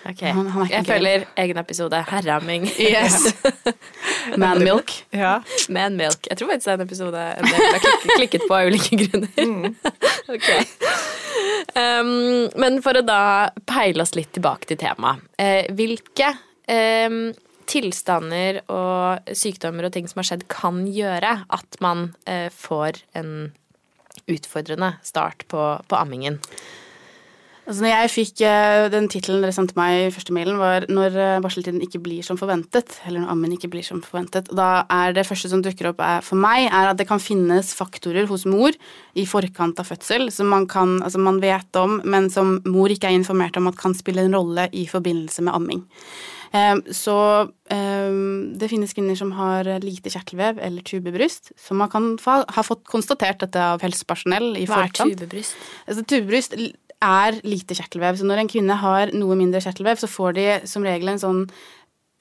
Ok. 0.05 0.19
Han- 0.21 0.47
han 0.53 0.67
Jeg 0.69 0.83
grei. 0.85 0.97
føler 0.99 1.23
egen 1.41 1.57
episode. 1.57 2.03
Herreamming. 2.11 2.67
Yes. 2.77 3.33
Manmilk. 4.37 4.91
Ja. 5.15 5.39
Man 5.69 5.95
milk. 5.97 6.27
Jeg 6.29 6.37
tror 6.37 6.51
faktisk 6.51 6.65
det 6.67 6.73
er 6.73 6.81
en 6.81 6.85
episode 6.85 7.23
jeg 7.23 7.71
har 7.71 7.79
klikket, 7.79 8.13
klikket 8.19 8.45
på 8.49 8.53
av 8.59 8.67
ulike 8.69 8.99
grunner. 9.01 9.73
ok. 10.35 10.49
Um, 11.75 12.49
men 12.61 12.77
for 12.85 12.99
å 12.99 13.03
da 13.05 13.49
peile 13.67 14.05
oss 14.05 14.13
litt 14.15 14.31
tilbake 14.37 14.69
til 14.69 14.77
temaet. 14.79 15.23
Eh, 15.41 15.65
hvilke 15.75 16.29
em, 16.71 17.33
tilstander 17.69 18.61
og 18.71 19.35
sykdommer 19.35 19.87
og 19.87 19.95
ting 19.95 20.09
som 20.09 20.21
har 20.21 20.31
skjedd, 20.31 20.47
kan 20.51 20.85
gjøre 20.89 21.37
at 21.53 21.79
man 21.83 22.09
eh, 22.29 22.47
får 22.53 23.03
en 23.17 23.51
utfordrende 24.31 24.95
start 25.05 25.45
på, 25.51 25.61
på 25.89 25.99
ammingen? 25.99 26.39
Altså 27.65 27.81
når 27.81 27.89
jeg 27.89 28.09
fikk 28.13 28.41
eh, 28.45 28.87
Den 28.93 29.07
tittelen 29.09 29.41
dere 29.41 29.53
sendte 29.55 29.73
meg 29.77 29.95
i 29.97 30.11
første 30.13 30.33
mailen, 30.35 30.59
var 30.61 30.85
'Når 30.85 31.17
eh, 31.17 31.39
barseltiden 31.41 31.81
ikke 31.81 32.01
blir 32.01 32.21
som 32.21 32.37
forventet'. 32.37 32.99
Eller 33.07 33.23
'Når 33.23 33.31
ammen 33.33 33.55
ikke 33.57 33.71
blir 33.73 33.81
som 33.81 34.03
forventet'. 34.05 34.53
Da 34.53 34.85
er 34.85 35.13
det 35.13 35.25
første 35.25 35.49
som 35.49 35.63
dukker 35.65 35.89
opp 35.89 35.99
er, 35.99 36.21
for 36.21 36.37
meg, 36.37 36.69
er 36.69 36.93
at 36.93 36.97
det 36.97 37.07
kan 37.07 37.19
finnes 37.19 37.73
faktorer 37.73 38.27
hos 38.29 38.45
mor 38.45 38.69
i 39.15 39.25
forkant 39.25 39.79
av 39.79 39.89
fødsel 39.89 40.29
som 40.31 40.45
man, 40.47 40.67
kan, 40.67 41.01
altså 41.01 41.17
man 41.17 41.41
vet 41.41 41.75
om, 41.75 42.01
men 42.05 42.29
som 42.29 42.61
mor 42.65 42.87
ikke 42.87 43.09
er 43.09 43.17
informert 43.17 43.57
om 43.57 43.67
at 43.67 43.77
kan 43.77 43.95
spille 43.95 44.21
en 44.21 44.35
rolle 44.35 44.69
i 44.71 44.85
forbindelse 44.85 45.41
med 45.41 45.53
amming. 45.53 45.85
Eh, 46.55 46.77
Så 46.95 47.17
eh, 47.73 48.15
det 48.59 48.71
finnes 48.71 48.95
kvinner 48.95 49.17
som 49.19 49.33
har 49.35 49.67
lite 49.83 50.13
kjertelvev 50.13 50.61
eller 50.63 50.85
tubebryst, 50.87 51.51
som 51.59 51.81
man 51.81 51.91
kan 51.91 52.13
ha 52.23 52.63
fått 52.63 52.85
konstatert 52.87 53.43
dette 53.43 53.59
av 53.59 53.83
helsepersonell 53.85 54.53
i 54.61 54.65
Hva 54.69 54.85
er 54.85 54.95
tubebryst? 54.95 55.55
Altså, 55.85 56.05
tubebryst 56.07 56.55
er 57.05 57.39
lite 57.43 57.75
kjertelvev, 57.77 58.17
så 58.17 58.27
når 58.27 58.43
en 58.43 58.51
kvinne 58.51 58.77
har 58.81 59.11
noe 59.13 59.35
mindre 59.37 59.61
kjertelvev, 59.61 59.99
så 59.99 60.09
får 60.09 60.37
de 60.37 60.45
som 60.69 60.85
regel 60.85 61.11
en 61.11 61.21
sånn 61.21 61.41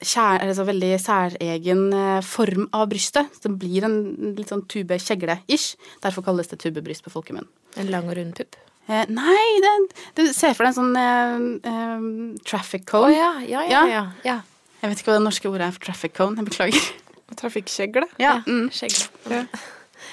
kjær, 0.03 0.43
altså 0.43 0.65
veldig 0.67 0.91
særegen 0.99 1.85
eh, 1.95 2.21
form 2.25 2.67
av 2.75 2.89
brystet. 2.91 3.31
Så 3.33 3.47
det 3.47 3.55
blir 3.61 3.87
en 3.87 4.35
litt 4.35 4.51
sånn 4.51 4.65
tube-kjegle-ish. 4.71 5.75
Derfor 6.03 6.25
kalles 6.27 6.51
det 6.51 6.59
tubebryst 6.61 7.05
på 7.05 7.13
folkemunn. 7.13 7.47
En 7.79 7.91
lang 7.93 8.09
og 8.11 8.17
rund 8.19 8.35
pupp? 8.37 8.59
Eh, 8.85 9.05
nei, 9.09 9.45
det, 9.63 9.71
du 10.17 10.27
ser 10.33 10.53
for 10.53 10.67
deg 10.67 10.73
en 10.73 10.77
sånn 10.77 10.99
eh, 10.99 11.47
eh, 11.71 12.09
traffic 12.45 12.85
cone. 12.89 13.09
Oh, 13.09 13.15
ja, 13.15 13.31
ja. 13.45 13.63
Ja. 13.71 13.85
ja. 13.89 14.03
ja. 14.27 14.37
Jeg 14.81 14.91
vet 14.91 15.01
ikke 15.01 15.13
hva 15.13 15.17
det 15.17 15.25
norske 15.25 15.49
ordet 15.49 15.67
er 15.67 15.73
for 15.73 15.87
traffic 15.87 16.13
cone. 16.17 16.37
Jeg 16.37 16.51
beklager. 16.51 16.89
Trafikkjegle. 17.39 18.05
Ja, 18.21 18.37
mm. 18.45 18.67
Skjegg. 18.75 19.07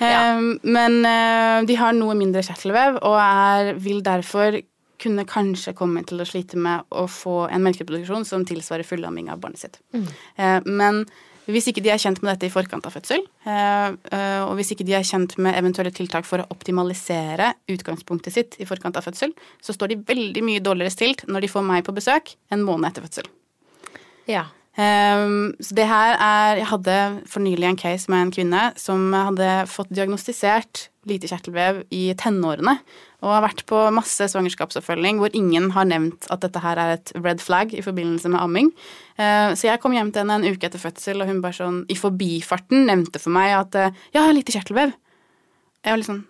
Eh, 0.01 0.43
Men 0.63 1.01
eh, 1.05 1.59
de 1.69 1.77
har 1.77 1.93
noe 1.97 2.17
mindre 2.17 2.41
kjertelvev 2.47 3.03
og 3.03 3.19
er, 3.21 3.75
vil 3.77 4.01
derfor 4.05 4.57
kunne 5.03 5.27
kanskje 5.27 5.75
komme 5.77 6.05
til 6.07 6.23
å 6.23 6.27
slite 6.29 6.57
med 6.63 6.87
å 6.95 7.05
få 7.11 7.49
en 7.51 7.65
melkeproduksjon 7.67 8.25
som 8.25 8.47
tilsvarer 8.47 8.87
fullamming 8.87 9.29
av 9.33 9.43
barnet 9.43 9.65
sitt. 9.65 9.81
Eh, 9.93 10.61
Men 10.65 11.05
hvis 11.51 11.67
ikke 11.71 11.83
de 11.83 11.91
er 11.91 11.99
kjent 11.99 12.21
med 12.23 12.37
dette 12.37 12.47
i 12.47 12.55
forkant 12.55 12.87
av 12.87 12.95
fødsel, 12.95 13.25
eh, 13.49 13.89
eh, 14.15 14.41
og 14.45 14.55
hvis 14.59 14.73
ikke 14.75 14.87
de 14.87 14.95
er 14.95 15.07
kjent 15.07 15.35
med 15.43 15.57
eventuelle 15.59 15.91
tiltak 15.95 16.27
for 16.29 16.43
å 16.43 16.49
optimalisere 16.55 17.53
utgangspunktet 17.73 18.37
sitt 18.37 18.59
i 18.63 18.69
forkant 18.69 18.99
av 18.99 19.07
fødsel, 19.09 19.35
så 19.63 19.75
står 19.75 19.93
de 19.93 20.01
veldig 20.13 20.45
mye 20.47 20.63
dårligere 20.63 20.95
stilt 20.95 21.27
når 21.27 21.47
de 21.47 21.53
får 21.53 21.67
meg 21.67 21.87
på 21.87 21.97
besøk 21.97 22.37
en 22.55 22.63
måned 22.67 22.93
etter 22.93 23.07
fødsel. 23.07 23.31
Ja. 24.31 24.47
Ehm, 24.81 25.53
så 25.61 25.75
det 25.77 25.85
her 25.85 26.15
er 26.17 26.57
Jeg 26.57 26.69
hadde 26.71 26.97
for 27.29 27.45
nylig 27.45 27.67
en 27.69 27.77
case 27.77 28.09
med 28.09 28.23
en 28.23 28.33
kvinne 28.33 28.63
som 28.81 29.13
hadde 29.13 29.67
fått 29.69 29.93
diagnostisert 29.93 30.89
lite 31.05 31.29
kjertelvev 31.29 31.83
i 31.93 32.15
tenårene. 32.15 32.79
Og 33.23 33.31
har 33.31 33.45
vært 33.45 33.63
på 33.71 33.79
masse 33.95 34.27
svangerskapsoppfølging 34.33 35.21
hvor 35.23 35.35
ingen 35.39 35.71
har 35.77 35.87
nevnt 35.87 36.27
at 36.35 36.43
dette 36.43 36.63
her 36.63 36.81
er 36.83 36.97
et 36.97 37.13
red 37.15 37.43
flag 37.43 37.71
i 37.75 37.85
forbindelse 37.85 38.33
med 38.33 38.43
amming. 38.43 38.73
Eh, 39.15 39.55
så 39.55 39.69
jeg 39.69 39.83
kom 39.83 39.95
hjem 39.95 40.11
til 40.11 40.25
henne 40.25 40.41
en 40.41 40.47
uke 40.49 40.67
etter 40.67 40.83
fødsel, 40.83 41.23
og 41.23 41.31
hun 41.31 41.43
bare 41.45 41.55
sånn 41.61 41.83
i 41.93 41.99
forbifarten 41.99 42.89
nevnte 42.89 43.23
for 43.23 43.35
meg 43.35 43.55
at 43.61 43.79
eh, 43.79 43.93
ja, 44.11 44.19
jeg 44.19 44.27
har 44.27 44.37
lite 44.37 44.57
kjertelvev. 44.57 44.97
Jeg 45.83 45.95
var 45.95 46.03
litt 46.03 46.11
sånn 46.11 46.25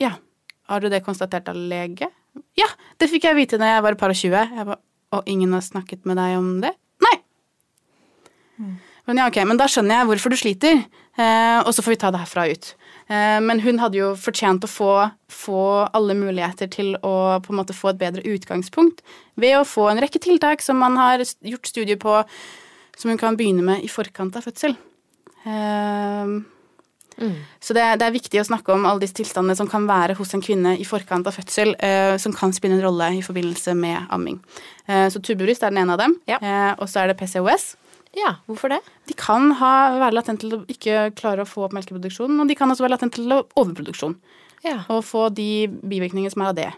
Ja. 0.00 0.14
Har 0.70 0.80
du 0.80 0.88
det 0.88 1.02
konstatert 1.04 1.48
av 1.50 1.58
lege? 1.58 2.08
Ja, 2.56 2.68
det 3.02 3.10
fikk 3.10 3.26
jeg 3.26 3.36
vite 3.36 3.58
da 3.60 3.74
jeg 3.74 3.82
var 3.84 3.96
et 3.96 4.00
par 4.00 4.12
og 4.12 4.16
tjue. 4.16 4.44
Og 5.10 5.26
ingen 5.28 5.52
har 5.56 5.64
snakket 5.66 6.06
med 6.06 6.16
deg 6.20 6.36
om 6.38 6.52
det? 6.62 6.70
Nei. 7.02 7.16
Men 9.08 9.18
ja, 9.18 9.26
ok, 9.26 9.40
men 9.48 9.58
da 9.58 9.66
skjønner 9.70 9.98
jeg 9.98 10.08
hvorfor 10.10 10.32
du 10.32 10.38
sliter, 10.38 10.84
eh, 11.18 11.58
og 11.64 11.72
så 11.74 11.82
får 11.82 11.96
vi 11.96 12.00
ta 12.04 12.12
det 12.14 12.20
herfra 12.22 12.46
ut. 12.52 12.70
Eh, 13.10 13.40
men 13.42 13.60
hun 13.64 13.80
hadde 13.82 13.98
jo 13.98 14.12
fortjent 14.14 14.62
å 14.62 14.70
få, 14.70 14.92
få 15.34 15.62
alle 15.90 16.14
muligheter 16.14 16.70
til 16.70 16.92
å 17.02 17.40
på 17.42 17.50
en 17.50 17.58
måte 17.58 17.74
få 17.74 17.90
et 17.90 17.98
bedre 17.98 18.22
utgangspunkt 18.22 19.02
ved 19.40 19.56
å 19.58 19.66
få 19.66 19.88
en 19.90 19.98
rekke 20.02 20.22
tiltak 20.22 20.62
som 20.62 20.78
man 20.78 20.94
har 21.00 21.24
gjort 21.24 21.66
studier 21.66 21.98
på, 21.98 22.20
som 22.96 23.10
hun 23.10 23.18
kan 23.18 23.36
begynne 23.40 23.64
med 23.66 23.82
i 23.82 23.90
forkant 23.90 24.38
av 24.38 24.46
fødsel. 24.46 24.76
Mm. 27.20 27.34
så 27.60 27.74
det, 27.76 27.82
det 28.00 28.06
er 28.06 28.14
viktig 28.14 28.40
å 28.40 28.46
snakke 28.48 28.72
om 28.72 28.86
alle 28.88 29.02
disse 29.02 29.16
tilstandene 29.18 29.56
som 29.58 29.68
kan 29.68 29.84
være 29.88 30.14
hos 30.16 30.30
en 30.36 30.42
kvinne 30.44 30.76
i 30.80 30.86
forkant 30.88 31.26
av 31.28 31.36
fødsel, 31.36 31.74
eh, 31.84 32.14
som 32.22 32.32
kan 32.36 32.52
spille 32.56 32.78
en 32.78 32.84
rolle 32.84 33.10
i 33.18 33.22
forbindelse 33.24 33.74
med 33.76 34.06
amming. 34.14 34.38
Eh, 34.86 35.08
så 35.12 35.20
tubebryst 35.20 35.64
er 35.66 35.74
den 35.74 35.82
ene 35.82 35.96
av 35.96 36.00
dem, 36.00 36.16
Ja. 36.30 36.38
eh, 36.40 36.72
og 36.78 36.88
så 36.88 37.02
er 37.02 37.10
det 37.10 37.18
PCOS. 37.20 37.74
Ja, 38.16 38.34
hvorfor 38.48 38.72
det? 38.72 38.80
De 39.06 39.14
kan 39.14 39.52
ha, 39.60 39.72
være 40.00 40.16
latent 40.16 40.42
til 40.42 40.56
å 40.56 40.60
ikke 40.70 41.10
klare 41.18 41.44
å 41.44 41.48
få 41.48 41.66
opp 41.66 41.74
melkeproduksjon, 41.76 42.40
og 42.42 42.48
de 42.50 42.56
kan 42.58 42.70
også 42.70 42.84
være 42.86 42.96
latent 42.96 43.14
til 43.18 43.34
å 43.34 43.44
overproduksjon, 43.54 44.16
Ja. 44.66 44.84
og 44.88 45.04
få 45.06 45.28
de 45.34 45.68
bivirkningene 45.68 46.30
som 46.32 46.42
er 46.42 46.50
av 46.50 46.58
det. 46.58 46.70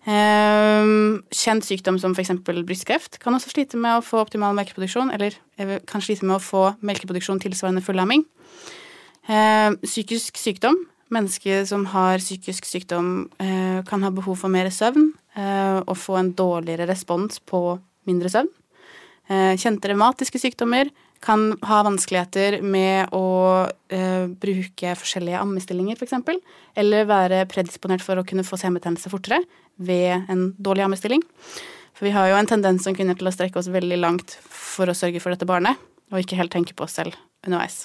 Um, 0.00 1.20
kjent 1.28 1.66
sykdom 1.66 1.98
som 2.00 2.14
f.eks. 2.16 2.32
brystkreft 2.64 3.18
kan 3.20 3.34
også 3.36 3.52
slite 3.52 3.76
med 3.76 3.98
å 3.98 4.04
få 4.04 4.22
optimal 4.24 4.56
melkeproduksjon, 4.56 5.12
eller 5.12 5.36
eh, 5.60 5.76
kan 5.86 6.00
slite 6.00 6.24
med 6.24 6.38
å 6.38 6.42
få 6.42 6.62
melkeproduksjon 6.80 7.42
tilsvarende 7.42 7.84
fullamming. 7.84 8.24
Um, 9.28 9.76
psykisk 9.84 10.40
sykdom. 10.40 10.86
Mennesker 11.10 11.64
som 11.66 11.84
har 11.90 12.22
psykisk 12.22 12.64
sykdom, 12.64 13.28
uh, 13.42 13.82
kan 13.84 14.02
ha 14.06 14.12
behov 14.14 14.38
for 14.40 14.52
mer 14.52 14.70
søvn 14.72 15.10
uh, 15.36 15.82
og 15.82 15.96
få 15.98 16.16
en 16.20 16.32
dårligere 16.38 16.86
respons 16.88 17.42
på 17.42 17.80
mindre 18.08 18.30
søvn. 18.32 18.48
Eh, 19.30 19.54
Kjente 19.60 19.92
revmatiske 19.92 20.40
sykdommer 20.42 20.90
kan 21.22 21.52
ha 21.68 21.82
vanskeligheter 21.86 22.58
med 22.64 23.12
å 23.14 23.68
eh, 23.92 24.26
bruke 24.42 24.94
forskjellige 24.98 25.42
ammestillinger, 25.44 26.00
f.eks. 26.00 26.40
Eller 26.80 27.06
være 27.06 27.44
predisponert 27.50 28.02
for 28.02 28.18
å 28.18 28.24
kunne 28.26 28.46
få 28.46 28.58
senebetennelse 28.58 29.12
fortere 29.12 29.44
ved 29.76 30.30
en 30.32 30.48
dårlig 30.58 30.88
ammestilling. 30.88 31.22
For 31.94 32.08
vi 32.08 32.14
har 32.16 32.30
jo 32.30 32.40
en 32.40 32.48
tendens 32.48 32.86
som 32.86 32.96
kvinner 32.96 33.18
til 33.18 33.28
å 33.28 33.34
strekke 33.34 33.60
oss 33.60 33.70
veldig 33.70 34.00
langt 34.00 34.38
for 34.48 34.90
å 34.90 34.96
sørge 34.96 35.22
for 35.22 35.34
dette 35.34 35.48
barnet, 35.48 35.78
og 36.10 36.22
ikke 36.22 36.38
helt 36.40 36.52
tenke 36.54 36.74
på 36.74 36.86
oss 36.86 36.96
selv 36.98 37.14
underveis. 37.46 37.84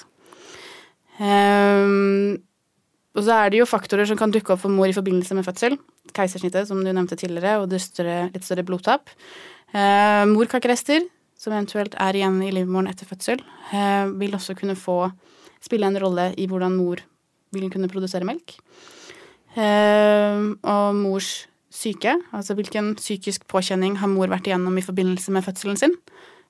Um, 1.20 2.36
og 3.16 3.24
så 3.24 3.36
er 3.36 3.52
det 3.52 3.60
jo 3.60 3.68
faktorer 3.68 4.08
som 4.08 4.18
kan 4.18 4.32
dukke 4.32 4.54
opp 4.54 4.64
for 4.64 4.72
mor 4.72 4.88
i 4.90 4.96
forbindelse 4.96 5.36
med 5.36 5.46
fødsel. 5.46 5.76
Keisersnittet, 6.16 6.66
som 6.68 6.82
du 6.82 6.90
nevnte 6.90 7.18
tidligere, 7.20 7.60
og 7.60 7.76
større, 7.80 8.30
litt 8.32 8.48
større 8.48 8.64
blodtap. 8.66 9.12
Uh, 9.76 10.24
morkakerester, 10.32 11.04
som 11.36 11.52
eventuelt 11.52 11.96
er 12.00 12.16
igjen 12.16 12.40
i 12.44 12.52
livmoren 12.54 12.88
etter 12.90 13.08
fødsel, 13.08 13.42
eh, 13.72 14.06
vil 14.16 14.36
også 14.36 14.56
kunne 14.58 14.76
få 14.78 15.10
spille 15.62 15.88
en 15.88 15.98
rolle 16.00 16.30
i 16.38 16.46
hvordan 16.48 16.76
mor 16.76 17.02
vil 17.54 17.68
kunne 17.72 17.90
produsere 17.92 18.26
melk. 18.28 18.56
Eh, 19.56 20.40
og 20.62 20.96
mors 20.96 21.46
syke, 21.72 22.14
altså 22.32 22.56
hvilken 22.56 22.94
psykisk 22.96 23.46
påkjenning 23.50 23.98
har 24.00 24.10
mor 24.12 24.30
vært 24.32 24.48
igjennom 24.48 24.76
i 24.78 24.84
forbindelse 24.84 25.32
med 25.34 25.44
fødselen 25.44 25.80
sin. 25.80 25.96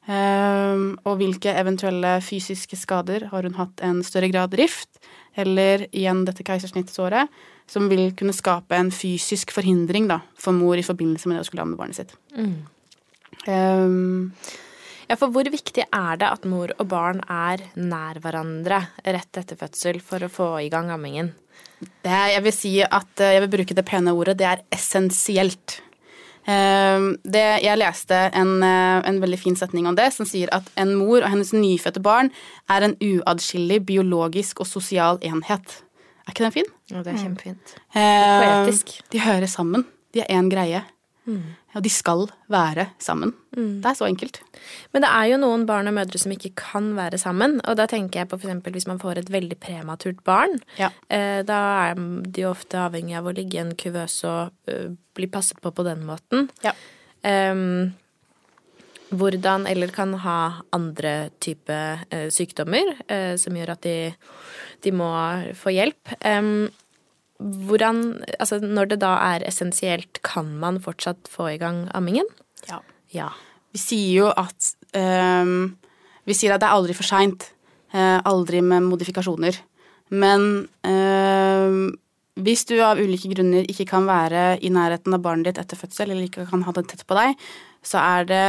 Eh, 0.06 0.82
og 1.02 1.18
hvilke 1.18 1.54
eventuelle 1.58 2.16
fysiske 2.22 2.78
skader 2.78 3.28
har 3.32 3.46
hun 3.46 3.58
hatt 3.58 3.82
en 3.82 4.02
større 4.06 4.30
grad 4.30 4.54
rift, 4.58 5.00
eller 5.36 5.88
igjen 5.90 6.24
dette 6.28 6.46
keisersnittsåret, 6.46 7.32
som 7.66 7.90
vil 7.90 8.12
kunne 8.16 8.34
skape 8.36 8.78
en 8.78 8.92
fysisk 8.94 9.50
forhindring 9.54 10.06
da, 10.08 10.20
for 10.38 10.54
mor 10.54 10.78
i 10.78 10.86
forbindelse 10.86 11.28
med 11.28 11.38
det 11.38 11.46
å 11.46 11.48
skulle 11.50 11.66
amme 11.66 11.78
barnet 11.78 11.98
sitt. 11.98 12.14
Eh, 13.50 14.62
Ja, 15.06 15.14
for 15.14 15.30
hvor 15.30 15.46
viktig 15.46 15.84
er 15.94 16.18
det 16.18 16.26
at 16.28 16.46
mor 16.50 16.72
og 16.82 16.88
barn 16.90 17.20
er 17.30 17.62
nær 17.78 18.18
hverandre 18.22 18.80
rett 19.06 19.38
etter 19.38 19.58
fødsel 19.60 20.00
for 20.02 20.24
å 20.26 20.30
få 20.32 20.48
i 20.64 20.70
gang 20.72 20.90
ammingen? 20.90 21.32
Det 22.02 22.10
jeg 22.32 22.42
vil 22.42 22.54
si 22.56 22.72
at 22.82 23.22
eh, 23.22 23.36
jeg 23.36 23.44
vil 23.44 23.52
bruke 23.52 23.76
det 23.76 23.84
pene 23.86 24.14
ordet, 24.16 24.34
det 24.40 24.48
er 24.50 24.62
essensielt. 24.74 25.76
Eh, 26.48 27.06
Det, 27.22 27.44
jeg 27.62 27.78
leste 27.78 28.18
en, 28.34 28.56
eh, 28.66 28.98
en 29.06 29.20
veldig 29.22 29.38
fin 29.38 29.56
setning 29.58 29.86
om 29.86 29.94
det, 29.98 30.08
som 30.16 30.26
sier 30.26 30.50
at 30.56 30.66
en 30.76 30.96
mor 30.98 31.20
og 31.22 31.30
hennes 31.30 31.52
nyfødte 31.54 32.02
barn 32.02 32.32
er 32.72 32.82
en 32.88 32.96
uatskillelig 32.98 33.84
biologisk 33.86 34.64
og 34.64 34.66
sosial 34.66 35.22
enhet. 35.22 35.82
Er 36.26 36.34
ikke 36.34 36.48
den 36.48 36.56
fin? 36.58 36.72
Jo, 36.90 37.04
det 37.06 37.14
er 37.14 37.22
kjempefint. 37.22 37.76
Eh, 37.94 38.42
Poetisk. 38.42 38.96
De 39.14 39.22
hører 39.22 39.46
sammen. 39.46 39.86
De 40.12 40.24
er 40.24 40.32
én 40.34 40.50
greie. 40.50 40.82
Og 41.26 41.82
de 41.84 41.90
skal 41.92 42.24
være 42.52 42.86
sammen. 43.02 43.32
Det 43.50 43.88
er 43.90 43.98
så 43.98 44.06
enkelt. 44.06 44.40
Men 44.94 45.04
det 45.04 45.10
er 45.10 45.30
jo 45.32 45.40
noen 45.42 45.66
barn 45.68 45.90
og 45.90 45.96
mødre 45.96 46.20
som 46.22 46.32
ikke 46.32 46.52
kan 46.58 46.92
være 46.96 47.18
sammen. 47.20 47.58
Og 47.66 47.76
da 47.80 47.88
tenker 47.90 48.22
jeg 48.22 48.30
på 48.30 48.38
eksempel 48.38 48.76
hvis 48.76 48.88
man 48.88 49.00
får 49.02 49.20
et 49.20 49.32
veldig 49.34 49.58
prematurt 49.60 50.22
barn. 50.24 50.58
Ja. 50.78 50.92
Eh, 51.10 51.42
da 51.46 51.60
er 51.90 51.98
de 51.98 52.46
ofte 52.48 52.80
avhengig 52.80 53.18
av 53.18 53.28
å 53.28 53.34
ligge 53.36 53.58
i 53.58 53.64
en 53.64 53.74
kuvøse 53.78 54.30
og 54.30 54.72
eh, 54.72 54.90
bli 55.18 55.28
passet 55.32 55.60
på 55.60 55.74
på 55.74 55.86
den 55.86 56.06
måten. 56.06 56.50
Ja. 56.64 56.76
Um, 57.26 57.94
hvordan 59.14 59.66
eller 59.70 59.92
kan 59.94 60.14
ha 60.22 60.62
andre 60.74 61.30
type 61.42 61.74
eh, 62.10 62.26
sykdommer 62.34 62.96
eh, 63.08 63.34
som 63.38 63.54
gjør 63.56 63.76
at 63.76 63.86
de, 63.86 63.98
de 64.82 64.92
må 64.94 65.10
få 65.58 65.74
hjelp. 65.74 66.16
Em, 66.26 66.68
hvordan 67.38 68.22
Altså, 68.38 68.60
når 68.60 68.92
det 68.92 69.00
da 69.02 69.16
er 69.34 69.44
essensielt, 69.48 70.22
kan 70.24 70.48
man 70.60 70.80
fortsatt 70.80 71.28
få 71.28 71.50
i 71.54 71.58
gang 71.60 71.86
ammingen? 71.94 72.26
Ja. 72.68 72.80
Ja. 73.12 73.28
Vi 73.72 73.80
sier 73.82 74.14
jo 74.22 74.30
at 74.32 74.72
um, 74.96 75.76
Vi 76.26 76.34
sier 76.34 76.54
at 76.54 76.62
det 76.62 76.68
er 76.68 76.78
aldri 76.78 76.96
for 76.96 77.06
seint. 77.06 77.52
aldri 77.96 78.60
med 78.60 78.82
modifikasjoner. 78.82 79.56
Men 80.10 80.66
uh, 80.84 81.92
hvis 82.36 82.66
du 82.68 82.74
av 82.84 82.98
ulike 83.00 83.30
grunner 83.32 83.64
ikke 83.70 83.86
kan 83.88 84.04
være 84.04 84.58
i 84.60 84.68
nærheten 84.68 85.14
av 85.16 85.22
barnet 85.24 85.48
ditt 85.48 85.60
etter 85.62 85.78
fødsel, 85.80 86.10
eller 86.10 86.26
ikke 86.26 86.44
kan 86.50 86.64
ha 86.66 86.74
det 86.76 86.84
tett 86.90 87.06
på 87.08 87.16
deg, 87.16 87.38
så 87.86 88.02
er 88.02 88.28
det 88.28 88.46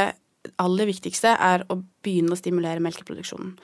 aller 0.60 0.88
viktigste 0.88 1.32
er 1.32 1.64
å 1.72 1.78
begynne 2.04 2.34
å 2.34 2.40
stimulere 2.40 2.82
melkeproduksjonen. 2.84 3.54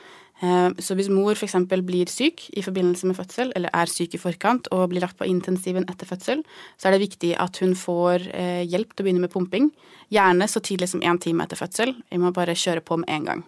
Eh, 0.45 0.71
så 0.83 0.97
hvis 0.99 1.11
mor 1.13 1.37
f.eks. 1.37 1.57
blir 1.87 2.11
syk 2.11 2.49
i 2.57 2.63
forbindelse 2.65 3.09
med 3.09 3.17
fødsel, 3.19 3.53
eller 3.57 3.73
er 3.73 3.91
syk 3.91 4.17
i 4.17 4.21
forkant 4.21 4.69
og 4.75 4.91
blir 4.93 5.05
lagt 5.05 5.19
på 5.21 5.29
intensiven 5.29 5.87
etter 5.91 6.09
fødsel, 6.09 6.43
så 6.77 6.89
er 6.89 6.97
det 6.97 7.05
viktig 7.07 7.33
at 7.41 7.61
hun 7.63 7.75
får 7.79 8.29
eh, 8.35 8.63
hjelp 8.69 8.93
til 8.93 9.05
å 9.05 9.09
begynne 9.09 9.25
med 9.25 9.33
pumping. 9.33 9.71
Gjerne 10.13 10.49
så 10.51 10.63
tidlig 10.65 10.91
som 10.93 11.05
én 11.05 11.21
time 11.23 11.47
etter 11.47 11.61
fødsel. 11.61 11.95
Vi 12.11 12.21
må 12.21 12.35
bare 12.35 12.59
kjøre 12.59 12.85
på 12.85 12.99
med 13.01 13.13
en 13.15 13.31
gang. 13.31 13.45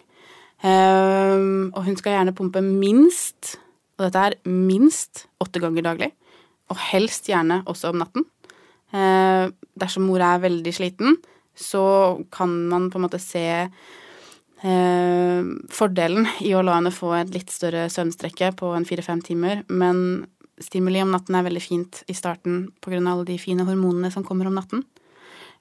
Eh, 0.65 1.37
og 1.73 1.81
hun 1.85 1.99
skal 1.99 2.17
gjerne 2.17 2.35
pumpe 2.37 2.63
minst, 2.65 3.57
og 3.97 4.07
dette 4.07 4.23
er 4.23 4.39
minst 4.49 5.27
åtte 5.43 5.61
ganger 5.61 5.85
daglig. 5.91 6.11
Og 6.71 6.79
helst 6.89 7.29
gjerne 7.29 7.61
også 7.69 7.93
om 7.93 8.01
natten. 8.01 8.25
Dersom 8.91 10.05
mor 10.07 10.19
er 10.23 10.41
veldig 10.43 10.71
sliten, 10.75 11.15
så 11.55 11.83
kan 12.31 12.51
man 12.71 12.89
på 12.91 12.99
en 12.99 13.05
måte 13.05 13.19
se 13.23 13.45
fordelen 14.57 16.25
i 16.41 16.49
å 16.57 16.63
la 16.65 16.79
henne 16.79 16.89
få 16.89 17.11
et 17.13 17.29
litt 17.29 17.51
større 17.53 17.83
søvnstrekke 17.93 18.55
på 18.57 18.71
en 18.73 18.87
fire-fem 18.89 19.19
timer, 19.21 19.61
men 19.69 20.25
stimuli 20.57 21.01
om 21.03 21.11
natten 21.13 21.37
er 21.37 21.45
veldig 21.45 21.61
fint 21.61 21.99
i 22.09 22.15
starten 22.17 22.71
av 22.81 22.95
alle 22.97 23.27
de 23.27 23.37
fine 23.37 23.65
hormonene 23.67 24.09
som 24.13 24.25
kommer 24.25 24.49
om 24.49 24.57
natten. 24.57 24.81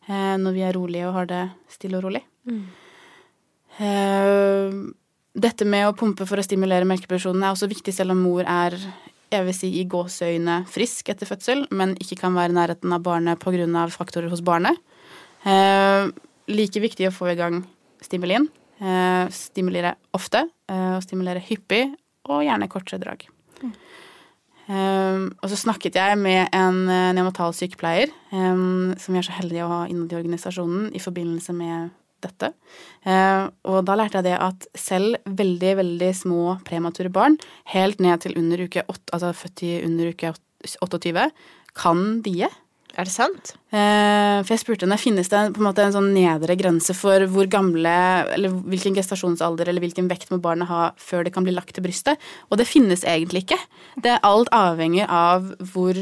Eh, 0.06 0.36
når 0.38 0.54
vi 0.54 0.62
er 0.62 0.76
rolige 0.76 1.08
og 1.08 1.16
har 1.18 1.26
det 1.26 1.42
stille 1.72 1.98
og 1.98 2.06
rolig. 2.06 2.22
Mm. 2.46 2.62
Eh, 3.82 4.76
dette 5.36 5.66
med 5.68 5.88
å 5.88 5.96
pumpe 5.98 6.26
for 6.28 6.38
å 6.38 6.46
stimulere 6.46 6.88
melkeproduksjonen 6.88 7.42
er 7.42 7.52
også 7.52 7.68
viktig 7.68 7.92
selv 7.92 8.14
om 8.14 8.22
mor 8.24 8.46
er 8.46 8.78
jeg 9.26 9.42
vil 9.42 9.56
si 9.58 9.68
i 9.80 9.86
gåseøyne 9.90 10.60
frisk 10.70 11.10
etter 11.10 11.26
fødsel, 11.26 11.64
men 11.74 11.96
ikke 11.98 12.20
kan 12.20 12.36
være 12.36 12.54
i 12.54 12.56
nærheten 12.56 12.94
av 12.94 13.02
barnet 13.02 13.40
pga. 13.42 13.88
faktorer 13.90 14.30
hos 14.30 14.40
barnet. 14.40 14.78
Eh, 15.44 16.08
like 16.48 16.80
viktig 16.80 17.08
å 17.08 17.14
få 17.14 17.32
i 17.32 17.34
gang 17.34 17.66
stimulien. 18.00 18.48
Eh, 18.76 19.28
stimulere 19.32 19.94
ofte, 20.16 20.42
eh, 20.68 20.96
og 20.96 21.04
stimulere 21.04 21.40
hyppig, 21.40 21.86
og 22.28 22.42
gjerne 22.44 22.68
kortere 22.68 23.00
drag. 23.00 23.22
Mm. 23.62 23.72
Um, 24.66 25.28
og 25.38 25.50
så 25.52 25.56
snakket 25.60 25.94
jeg 25.94 26.18
med 26.18 26.48
en 26.50 26.80
uh, 26.90 27.12
neonatal 27.14 27.52
sykepleier 27.54 28.10
um, 28.34 28.96
som 28.98 29.14
vi 29.14 29.20
er 29.20 29.26
så 29.28 29.36
heldige 29.36 29.62
å 29.62 29.70
ha 29.70 29.76
innad 29.86 30.10
i 30.10 30.16
organisasjonen 30.18 30.88
i 30.90 30.98
forbindelse 30.98 31.54
med 31.54 31.92
dette. 32.24 32.50
Uh, 33.06 33.46
og 33.70 33.84
da 33.86 33.94
lærte 33.94 34.18
jeg 34.18 34.26
det 34.26 34.34
at 34.42 34.66
selv 34.74 35.20
veldig, 35.38 35.76
veldig 35.84 36.10
små 36.18 36.56
premature 36.66 37.12
barn, 37.14 37.38
helt 37.70 38.02
ned 38.02 38.24
til 38.24 38.34
under 38.40 38.66
uke 38.66 38.82
8, 38.82 39.04
altså 39.14 39.32
født 39.38 39.64
i 39.68 39.72
under 39.86 40.10
uke 40.10 40.34
28, 40.82 41.28
kan 41.78 42.04
die. 42.26 42.50
Er 42.96 43.04
det 43.04 43.12
sant? 43.12 43.50
Eh, 43.76 44.38
for 44.40 44.54
jeg 44.54 44.62
spurte 44.62 44.86
henne 44.86 44.96
finnes 44.96 45.28
det 45.28 45.40
på 45.52 45.60
en 45.60 45.66
måte 45.68 45.84
en 45.84 45.92
sånn 45.92 46.14
nedre 46.16 46.54
grense 46.56 46.94
for 46.96 47.26
hvor 47.28 47.48
gamle, 47.52 47.92
eller 48.32 48.54
hvilken 48.72 48.96
gestasjonsalder 48.96 49.68
eller 49.68 49.84
hvilken 49.84 50.08
vekt 50.08 50.32
må 50.32 50.38
barnet 50.40 50.70
ha 50.70 50.86
før 50.96 51.26
det 51.26 51.34
kan 51.34 51.44
bli 51.44 51.52
lagt 51.52 51.74
til 51.76 51.84
brystet. 51.84 52.22
Og 52.48 52.56
det 52.60 52.68
finnes 52.70 53.04
egentlig 53.04 53.44
ikke. 53.44 53.60
Det 54.00 54.14
er 54.14 54.24
alt 54.24 54.48
avhengig 54.56 55.04
av 55.12 55.52
hvor, 55.74 56.00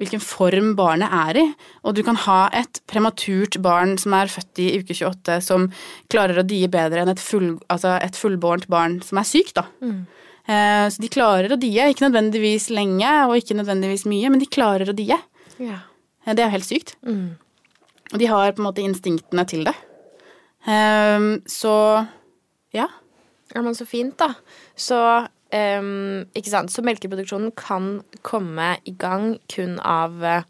hvilken 0.00 0.24
form 0.26 0.74
barnet 0.80 1.14
er 1.20 1.40
i. 1.44 1.46
Og 1.86 1.94
du 1.94 2.02
kan 2.06 2.18
ha 2.26 2.40
et 2.50 2.82
prematurt 2.90 3.60
barn 3.62 3.94
som 4.02 4.18
er 4.18 4.34
født 4.34 4.64
i 4.66 4.68
uke 4.82 4.98
28, 4.98 5.38
som 5.52 5.70
klarer 6.10 6.42
å 6.42 6.48
die 6.50 6.66
bedre 6.66 7.06
enn 7.06 7.14
et, 7.14 7.22
full, 7.22 7.52
altså 7.70 7.94
et 8.00 8.18
fullbårent 8.18 8.66
barn 8.74 8.98
som 9.06 9.22
er 9.22 9.30
sykt, 9.30 9.54
da. 9.62 9.68
Mm. 9.86 10.02
Eh, 10.50 10.84
så 10.90 10.98
de 10.98 11.14
klarer 11.14 11.54
å 11.54 11.62
die. 11.62 11.78
Ikke 11.78 12.08
nødvendigvis 12.08 12.72
lenge 12.74 13.16
og 13.28 13.38
ikke 13.38 13.62
nødvendigvis 13.62 14.08
mye, 14.10 14.34
men 14.34 14.42
de 14.42 14.50
klarer 14.50 14.90
å 14.90 14.98
die. 14.98 15.14
Ja. 15.62 15.84
Det 16.24 16.40
er 16.40 16.48
jo 16.48 16.56
helt 16.56 16.68
sykt. 16.68 16.94
Mm. 17.04 17.36
De 18.14 18.28
har 18.30 18.52
på 18.54 18.62
en 18.62 18.68
måte 18.68 18.84
instinktene 18.84 19.44
til 19.48 19.64
det. 19.66 19.74
Um, 20.64 21.42
så 21.50 21.74
ja. 22.74 22.88
Ja, 23.54 23.62
men 23.62 23.74
så 23.76 23.86
fint, 23.86 24.16
da. 24.18 24.32
Så 24.76 24.98
um, 24.98 26.24
ikke 26.34 26.50
sant. 26.50 26.72
Så 26.72 26.84
melkeproduksjonen 26.86 27.52
kan 27.58 27.98
komme 28.26 28.74
i 28.88 28.94
gang 28.98 29.34
kun 29.52 29.76
av 29.80 30.16
uh, 30.24 30.44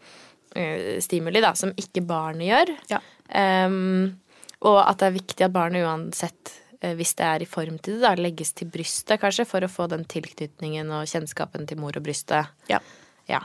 stimuli, 1.04 1.42
da, 1.44 1.54
som 1.58 1.74
ikke 1.80 2.04
barnet 2.06 2.48
gjør. 2.48 2.74
Ja. 2.94 3.02
Um, 3.34 4.20
og 4.64 4.78
at 4.84 5.00
det 5.00 5.08
er 5.10 5.18
viktig 5.18 5.44
at 5.44 5.54
barnet 5.54 5.84
uansett 5.84 6.54
uh, 6.80 6.94
hvis 6.96 7.16
det 7.18 7.28
er 7.28 7.44
i 7.44 7.50
form 7.50 7.76
til 7.82 7.98
det, 7.98 8.06
da, 8.06 8.14
legges 8.16 8.54
til 8.56 8.70
brystet, 8.72 9.18
kanskje, 9.22 9.48
for 9.48 9.66
å 9.66 9.72
få 9.72 9.90
den 9.92 10.06
tilknytningen 10.08 10.94
og 10.94 11.10
kjennskapen 11.10 11.68
til 11.68 11.82
mor 11.82 11.98
og 11.98 12.06
brystet. 12.06 12.54
Ja. 12.70 12.80
ja. 13.28 13.42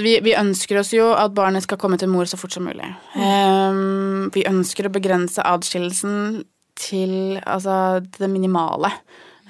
Vi, 0.00 0.14
vi, 0.24 0.32
ønsker 0.38 0.78
oss 0.80 0.92
jo 0.94 1.10
at 1.16 1.34
barnet 1.36 1.64
skal 1.66 1.78
komme 1.80 1.98
til 2.00 2.10
mor 2.12 2.28
så 2.28 2.38
fort 2.40 2.54
som 2.54 2.64
mulig. 2.68 2.86
Um, 3.16 4.30
vi 4.32 4.46
ønsker 4.48 4.88
å 4.88 4.94
begrense 4.94 5.44
adskillelsen 5.44 6.42
til 6.80 7.38
altså, 7.42 8.00
det 8.16 8.30
minimale. 8.32 8.92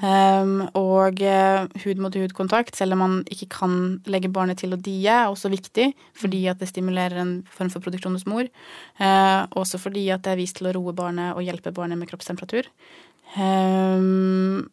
Um, 0.03 0.65
og 0.75 1.21
uh, 1.23 1.69
hud-mot-hud-kontakt, 1.85 2.75
selv 2.75 2.97
om 2.97 3.03
man 3.05 3.17
ikke 3.31 3.47
kan 3.55 3.75
legge 4.11 4.33
barnet 4.35 4.59
til 4.59 4.75
å 4.75 4.81
die, 4.81 5.05
er 5.07 5.31
også 5.31 5.53
viktig 5.53 5.93
fordi 6.19 6.41
at 6.51 6.59
det 6.59 6.73
stimulerer 6.73 7.21
en 7.23 7.35
form 7.47 7.71
for 7.71 7.85
produksjon 7.85 8.17
hos 8.19 8.27
mor. 8.27 8.49
Uh, 8.99 9.47
også 9.55 9.79
fordi 9.79 10.09
at 10.11 10.25
det 10.27 10.35
er 10.35 10.41
vist 10.43 10.59
til 10.59 10.73
å 10.73 10.75
roe 10.75 10.97
barnet 10.97 11.37
og 11.37 11.47
hjelpe 11.47 11.75
barnet 11.77 12.01
med 12.01 12.11
kroppstemperatur. 12.11 12.67
Um, 13.39 14.67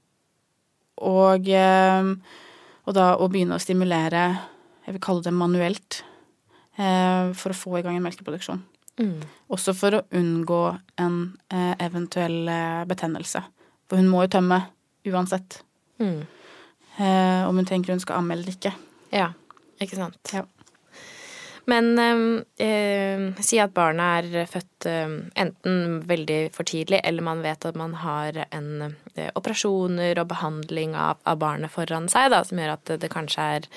og, 1.00 1.46
og 1.48 2.96
da 2.98 3.06
å 3.16 3.28
begynne 3.32 3.56
å 3.56 3.62
stimulere 3.64 4.24
jeg 4.90 4.96
vil 4.96 5.06
kalle 5.06 5.22
det 5.22 5.36
manuelt, 5.38 6.02
eh, 6.82 7.30
for 7.38 7.54
å 7.54 7.58
få 7.58 7.78
i 7.78 7.84
gang 7.86 8.00
en 8.00 8.08
melkeproduksjon. 8.08 8.64
Mm. 9.00 9.20
Også 9.54 9.76
for 9.78 9.96
å 9.96 10.06
unngå 10.18 10.64
en 11.00 11.20
eh, 11.54 11.76
eventuell 11.86 12.50
eh, 12.50 12.82
betennelse. 12.90 13.44
For 13.86 14.02
hun 14.02 14.10
må 14.10 14.24
jo 14.26 14.34
tømme 14.40 14.64
uansett. 15.06 15.62
Mm. 16.00 16.24
om 17.00 17.58
hun 17.60 17.66
tenker 17.68 17.92
hun 17.92 18.00
skal 18.00 18.22
amme 18.22 18.38
eller 18.38 18.54
ikke. 18.54 18.72
Ja, 19.12 19.34
ikke 19.84 19.98
sant. 20.00 20.20
Ja. 20.32 20.46
Men 21.70 22.00
eh, 22.58 23.42
si 23.46 23.60
at 23.62 23.74
barnet 23.76 24.30
er 24.34 24.48
født 24.50 24.88
eh, 24.90 25.16
enten 25.44 26.00
veldig 26.10 26.40
for 26.56 26.68
tidlig, 26.68 27.02
eller 27.06 27.26
man 27.26 27.44
vet 27.46 27.68
at 27.68 27.78
man 27.78 27.94
har 28.02 28.40
en 28.48 28.70
eh, 28.88 29.30
operasjoner 29.38 30.22
og 30.22 30.30
behandling 30.32 30.96
av, 30.98 31.20
av, 31.30 31.38
barnet 31.42 31.74
foran 31.74 32.10
seg, 32.12 32.32
da, 32.34 32.42
som 32.48 32.62
gjør 32.62 32.74
at 32.78 32.86
det, 32.90 33.00
det 33.04 33.12
kanskje 33.14 33.50
er 33.58 33.70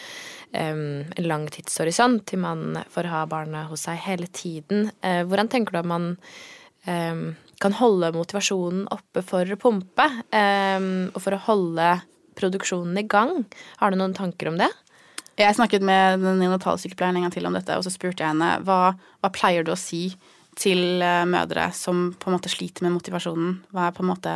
en 0.52 1.06
lang 1.24 1.46
tidshorisont 1.48 2.26
til 2.28 2.42
man 2.42 2.76
får 2.92 3.06
ha 3.08 3.22
barnet 3.24 3.70
hos 3.70 3.86
seg 3.86 3.96
hele 4.04 4.28
tiden. 4.36 4.90
Eh, 5.00 5.22
hvordan 5.24 5.48
tenker 5.52 5.72
du 5.72 5.82
at 5.82 5.92
man 5.94 6.14
kan 7.62 7.76
holde 7.78 8.08
motivasjonen 8.10 8.88
oppe 8.90 9.22
for 9.22 9.46
å 9.46 9.58
pumpe, 9.60 10.02
og 10.34 11.18
for 11.22 11.36
å 11.36 11.44
holde 11.44 11.92
produksjonen 12.34 12.98
i 12.98 13.04
gang? 13.06 13.44
Har 13.78 13.94
du 13.94 14.00
noen 14.00 14.16
tanker 14.18 14.50
om 14.50 14.58
det? 14.58 14.66
Jeg 15.40 15.56
snakket 15.56 15.84
med 15.86 16.20
neonatalsykepleieren 16.22 17.18
en 17.18 17.26
gang 17.26 17.34
til 17.34 17.48
om 17.48 17.56
dette, 17.56 17.76
og 17.78 17.86
så 17.86 17.92
spurte 17.92 18.20
jeg 18.20 18.34
henne 18.34 18.54
hva, 18.66 18.94
hva 19.22 19.30
pleier 19.32 19.64
du 19.64 19.72
å 19.72 19.80
si 19.80 20.10
til 20.60 21.00
eh, 21.00 21.24
mødre 21.28 21.70
som 21.76 22.10
på 22.20 22.28
en 22.28 22.36
måte 22.36 22.52
sliter 22.52 22.84
med 22.84 22.96
motivasjonen? 22.98 23.54
Hva 23.72 23.88
er 23.88 23.96
på 23.96 24.04
en 24.04 24.10
måte 24.12 24.34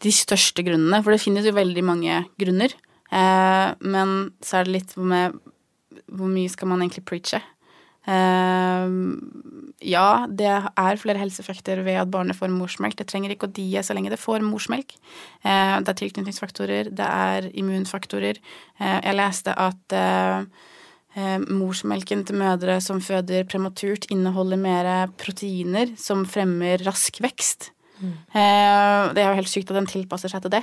de 0.00 0.12
største 0.14 0.64
grunnene? 0.64 1.02
For 1.04 1.12
det 1.12 1.22
finnes 1.22 1.48
jo 1.48 1.56
veldig 1.56 1.84
mange 1.84 2.22
grunner. 2.40 2.72
Eh, 3.12 3.68
men 3.84 4.16
så 4.44 4.60
er 4.60 4.68
det 4.68 4.78
litt 4.78 4.96
med 4.96 5.36
hvor 6.10 6.30
mye 6.30 6.50
skal 6.50 6.70
man 6.72 6.82
egentlig 6.82 7.04
preache? 7.06 7.42
Eh, 8.10 8.94
ja, 9.86 10.26
det 10.28 10.48
er 10.50 11.00
flere 11.00 11.20
helseeffekter 11.22 11.80
ved 11.86 12.00
at 12.02 12.10
barnet 12.12 12.36
får 12.36 12.52
morsmelk. 12.52 12.98
Det 12.98 13.06
trenger 13.08 13.32
ikke 13.34 13.48
å 13.48 13.54
die 13.54 13.80
så 13.84 13.96
lenge 13.96 14.12
det 14.12 14.20
får 14.20 14.44
morsmelk. 14.44 14.96
Eh, 15.44 15.76
det 15.80 15.92
er 15.92 16.00
tilknytningsfaktorer, 16.02 16.90
det 16.96 17.06
er 17.06 17.48
immunfaktorer. 17.62 18.40
Eh, 18.80 18.98
jeg 18.98 19.18
leste 19.18 19.54
at 19.54 19.96
eh, 19.96 20.44
eh, 21.16 21.38
morsmelken 21.46 22.26
til 22.28 22.40
mødre 22.42 22.80
som 22.84 23.00
føder 23.04 23.46
prematurt, 23.48 24.08
inneholder 24.12 24.60
mer 24.60 24.90
proteiner 25.20 25.94
som 26.00 26.26
fremmer 26.28 26.82
rask 26.86 27.22
vekst. 27.22 27.72
Mm. 28.00 28.12
det 28.32 29.20
er 29.20 29.26
jo 29.26 29.36
helt 29.36 29.50
sykt 29.52 29.68
at 29.68 29.76
den 29.76 29.88
tilpasser 29.90 30.32
seg 30.32 30.40
til 30.40 30.54
det. 30.54 30.62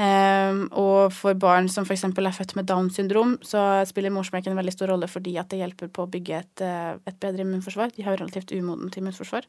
Um, 0.00 0.62
og 0.80 1.10
for 1.12 1.36
barn 1.36 1.66
som 1.68 1.84
f.eks. 1.84 2.06
er 2.08 2.32
født 2.32 2.54
med 2.56 2.68
Downs 2.70 2.96
syndrom, 2.96 3.34
så 3.44 3.82
spiller 3.84 4.12
morsmelken 4.14 4.54
en 4.54 4.60
veldig 4.60 4.72
stor 4.72 4.88
rolle 4.94 5.10
fordi 5.10 5.34
at 5.36 5.50
det 5.52 5.60
hjelper 5.60 5.90
på 5.92 6.06
å 6.06 6.10
bygge 6.10 6.38
et, 6.38 6.62
eh, 6.64 6.94
et 7.10 7.18
bedre 7.20 7.44
immunforsvar. 7.44 7.92
De 7.92 8.06
har 8.06 8.16
relativt 8.16 8.54
umodent 8.56 8.96
immunforsvar. 8.96 9.44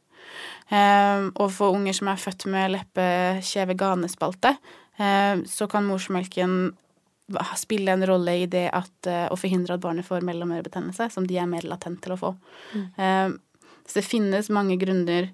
Um, 0.67 1.31
og 1.39 1.53
for 1.55 1.77
unger 1.77 1.95
som 1.95 2.11
er 2.11 2.19
født 2.19 2.49
med 2.51 2.73
leppe-kjeve-ganespalte, 2.75 4.57
um, 4.99 5.45
så 5.47 5.69
kan 5.71 5.87
morsmelken 5.87 6.57
spille 7.55 7.95
en 7.95 8.03
rolle 8.09 8.41
i 8.41 8.49
det 8.51 8.67
at, 8.75 8.91
uh, 9.07 9.29
å 9.31 9.39
forhindre 9.39 9.77
at 9.77 9.85
barnet 9.85 10.09
får 10.09 10.25
mellomørebetennelse, 10.27 11.13
som 11.15 11.29
de 11.29 11.39
er 11.39 11.47
mer 11.47 11.63
latent 11.63 12.03
til 12.03 12.17
å 12.17 12.19
få. 12.19 12.35
Mm. 12.75 13.39
så 13.87 13.99
det 13.99 14.07
finnes 14.07 14.49
mange 14.51 14.75
grunner 14.79 15.31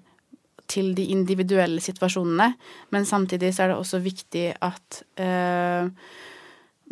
til 0.68 0.92
de 0.96 1.08
individuelle 1.14 1.80
situasjonene, 1.82 2.52
men 2.94 3.06
samtidig 3.08 3.54
så 3.54 3.64
er 3.64 3.72
det 3.72 3.78
også 3.80 4.00
viktig 4.04 4.44
at 4.64 5.02
eh, 5.20 5.88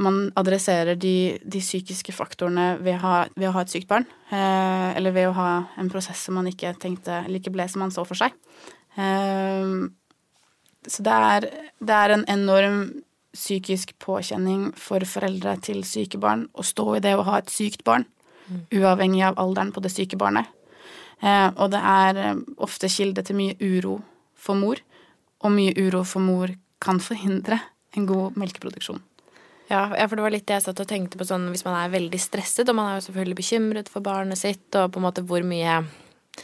man 0.02 0.18
adresserer 0.36 0.96
de, 1.00 1.38
de 1.44 1.60
psykiske 1.62 2.12
faktorene 2.12 2.76
ved 2.84 2.98
å, 2.98 3.02
ha, 3.04 3.14
ved 3.36 3.48
å, 3.48 3.54
ha, 3.56 3.64
et 3.64 3.72
sykt 3.72 3.88
barn. 3.90 4.06
Eh, 4.28 4.90
eller 4.96 5.14
ved 5.16 5.30
å 5.30 5.36
ha 5.36 5.50
en 5.80 5.90
prosess 5.92 6.26
som 6.26 6.36
man 6.36 6.48
ikke 6.50 6.74
tenkte 6.80 7.22
eller 7.22 7.40
ikke 7.40 7.54
ble 7.54 7.68
som 7.70 7.84
man 7.84 7.94
så 7.94 8.04
for 8.08 8.18
seg. 8.18 8.36
Eh, 8.96 9.72
så 10.86 11.06
det 11.06 11.20
er, 11.30 11.48
det 11.82 11.96
er, 11.96 12.14
en 12.14 12.26
enorm 12.30 12.82
psykisk 13.36 13.96
påkjenning 14.00 14.70
for 14.80 15.04
foreldre 15.08 15.56
til 15.64 15.82
syke 15.84 16.20
barn 16.20 16.46
å 16.56 16.64
stå 16.64 16.94
i 16.96 17.02
det 17.04 17.16
å 17.16 17.24
ha 17.26 17.40
et 17.40 17.52
sykt 17.52 17.82
barn, 17.84 18.06
mm. 18.48 18.62
uavhengig 18.78 19.24
av 19.28 19.40
alderen 19.42 19.74
på 19.76 19.82
det 19.84 19.92
syke 19.92 20.16
barnet. 20.20 20.48
Eh, 21.22 21.48
og 21.56 21.72
det 21.72 21.80
er 21.80 22.22
eh, 22.22 22.44
ofte 22.62 22.90
kilde 22.92 23.24
til 23.24 23.38
mye 23.38 23.56
uro 23.60 23.98
for 24.36 24.58
mor, 24.58 24.80
og 25.44 25.52
mye 25.54 25.74
uro 25.76 26.04
for 26.04 26.24
mor 26.24 26.52
kan 26.82 27.00
forhindre 27.00 27.58
en 27.96 28.06
god 28.08 28.36
melkeproduksjon. 28.36 29.00
Ja, 29.66 29.88
for 30.06 30.14
det 30.14 30.22
var 30.22 30.30
litt 30.30 30.46
det 30.46 30.60
jeg 30.60 30.66
satt 30.68 30.80
og 30.82 30.86
tenkte 30.86 31.18
på 31.18 31.26
sånn 31.26 31.48
hvis 31.50 31.64
man 31.66 31.74
er 31.80 31.90
veldig 31.90 32.18
stresset, 32.22 32.68
og 32.70 32.76
man 32.78 32.90
er 32.90 32.98
jo 32.98 33.06
selvfølgelig 33.08 33.38
bekymret 33.40 33.88
for 33.90 34.04
barnet 34.04 34.38
sitt, 34.38 34.68
og 34.78 34.92
på 34.94 35.00
en 35.00 35.06
måte 35.08 35.24
hvor 35.26 35.42
mye 35.46 35.80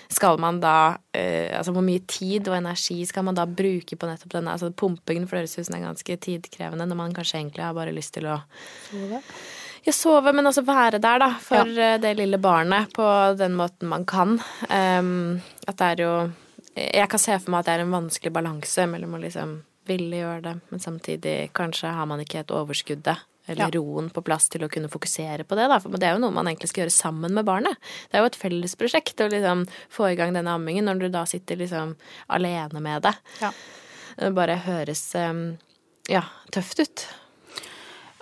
skal 0.08 0.38
man 0.40 0.56
da 0.62 0.96
eh, 1.12 1.52
Altså 1.52 1.72
hvor 1.76 1.84
mye 1.84 2.00
tid 2.08 2.48
og 2.48 2.56
energi 2.56 3.02
skal 3.04 3.26
man 3.26 3.36
da 3.36 3.44
bruke 3.44 3.96
på 3.96 4.08
nettopp 4.08 4.38
denne 4.38 4.54
Altså 4.54 4.70
pumpingen 4.72 5.26
for 5.28 5.36
høres 5.36 5.58
ut 5.58 5.66
som 5.66 5.76
er 5.76 5.84
ganske 5.84 6.16
tidkrevende 6.16 6.86
når 6.88 6.96
man 6.96 7.16
kanskje 7.16 7.42
egentlig 7.42 7.66
har 7.66 7.76
bare 7.76 7.92
lyst 7.92 8.14
til 8.16 8.30
å 8.32 8.38
Sove? 8.88 9.20
Ja, 9.82 9.92
sove, 9.92 10.32
men 10.32 10.46
også 10.46 10.62
være 10.66 11.00
der, 11.02 11.18
da, 11.18 11.28
for 11.42 11.66
ja. 11.66 11.94
Eh, 11.94 11.98
det 12.02 12.14
lille 12.20 12.38
barnet 12.38 12.92
på 12.94 13.06
den 13.38 13.56
måten 13.58 13.90
man 13.90 14.06
kan. 14.06 14.38
Um, 14.70 15.40
at 15.66 15.78
det 15.78 15.88
er 15.88 16.04
jo 16.04 16.14
Jeg 16.76 17.08
kan 17.10 17.20
se 17.20 17.34
for 17.36 17.52
meg 17.52 17.60
at 17.60 17.66
det 17.68 17.72
er 17.74 17.82
en 17.84 17.92
vanskelig 17.92 18.32
balanse 18.32 18.86
mellom 18.88 19.18
å 19.18 19.20
liksom 19.20 19.58
ville 19.84 20.22
gjøre 20.22 20.40
det, 20.46 20.54
men 20.70 20.80
samtidig 20.80 21.50
kanskje 21.52 21.90
har 21.92 22.06
man 22.08 22.22
ikke 22.22 22.38
helt 22.40 22.54
overskuddet 22.54 23.26
eller 23.50 23.66
ja. 23.66 23.70
roen 23.74 24.08
på 24.14 24.22
plass 24.22 24.46
til 24.48 24.62
å 24.64 24.68
kunne 24.70 24.88
fokusere 24.88 25.44
på 25.44 25.58
det, 25.58 25.66
da. 25.68 25.80
For 25.82 25.98
det 25.98 26.06
er 26.08 26.14
jo 26.14 26.22
noe 26.22 26.32
man 26.32 26.48
egentlig 26.48 26.70
skal 26.70 26.84
gjøre 26.84 26.94
sammen 26.94 27.34
med 27.34 27.44
barnet. 27.44 27.90
Det 28.08 28.16
er 28.16 28.22
jo 28.22 28.30
et 28.30 28.38
fellesprosjekt 28.38 29.20
å 29.20 29.28
liksom 29.32 29.66
få 29.92 30.12
i 30.12 30.16
gang 30.16 30.32
denne 30.36 30.54
ammingen 30.54 30.86
når 30.88 31.02
du 31.02 31.08
da 31.12 31.26
sitter 31.28 31.58
liksom 31.60 31.96
alene 32.32 32.84
med 32.84 33.02
det. 33.08 33.12
Ja. 33.42 33.50
Det 34.14 34.30
bare 34.36 34.60
høres 34.62 35.04
ja, 36.08 36.22
tøft 36.54 36.80
ut. 36.84 37.04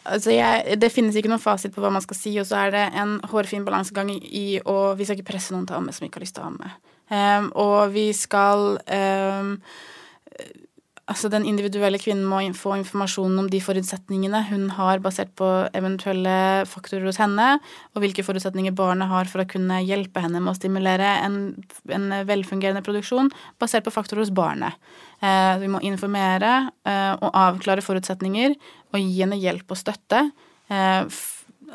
Altså 0.08 0.32
jeg, 0.32 0.78
det 0.80 0.92
finnes 0.92 1.16
ikke 1.16 1.28
noen 1.28 1.42
fasit 1.42 1.74
på 1.74 1.82
hva 1.84 1.90
man 1.92 2.04
skal 2.04 2.16
si, 2.16 2.32
og 2.40 2.46
så 2.48 2.62
er 2.64 2.74
det 2.74 2.84
en 2.98 3.18
hårfin 3.30 3.66
balansegang 3.66 4.12
i 4.16 4.60
å 4.64 4.94
Vi 4.96 5.06
skal 5.06 5.18
ikke 5.18 5.32
presse 5.32 5.52
noen 5.52 5.66
til 5.68 5.76
å 5.76 5.80
amme 5.82 5.92
som 5.92 6.06
ikke 6.06 6.20
har 6.20 6.24
lyst 6.24 6.38
til 6.38 6.46
å 6.46 6.50
amme. 6.52 6.72
Um, 7.10 7.48
og 7.58 7.90
vi 7.92 8.06
skal 8.14 8.78
um, 8.78 9.56
Altså 11.10 11.26
Den 11.32 11.42
individuelle 11.48 11.98
kvinnen 11.98 12.28
må 12.28 12.38
få 12.54 12.76
informasjon 12.78 13.38
om 13.42 13.48
de 13.50 13.58
forutsetningene 13.62 14.44
hun 14.46 14.68
har 14.76 15.00
basert 15.02 15.32
på 15.38 15.48
eventuelle 15.74 16.62
faktorer 16.70 17.08
hos 17.08 17.18
henne, 17.18 17.56
og 17.94 18.04
hvilke 18.04 18.22
forutsetninger 18.22 18.76
barnet 18.78 19.10
har 19.10 19.26
for 19.30 19.42
å 19.42 19.48
kunne 19.50 19.80
hjelpe 19.82 20.22
henne 20.22 20.38
med 20.38 20.52
å 20.52 20.58
stimulere 20.58 21.16
en, 21.24 21.40
en 21.90 22.06
velfungerende 22.28 22.84
produksjon 22.86 23.32
basert 23.58 23.88
på 23.88 23.94
faktorer 23.94 24.22
hos 24.22 24.34
barnet. 24.34 24.78
Eh, 25.18 25.58
vi 25.64 25.72
må 25.72 25.82
informere 25.82 26.70
eh, 26.86 27.12
og 27.18 27.28
avklare 27.34 27.84
forutsetninger 27.84 28.54
og 28.94 29.02
gi 29.02 29.20
henne 29.24 29.40
hjelp 29.40 29.74
og 29.74 29.82
støtte. 29.82 30.28
Eh, 30.70 31.20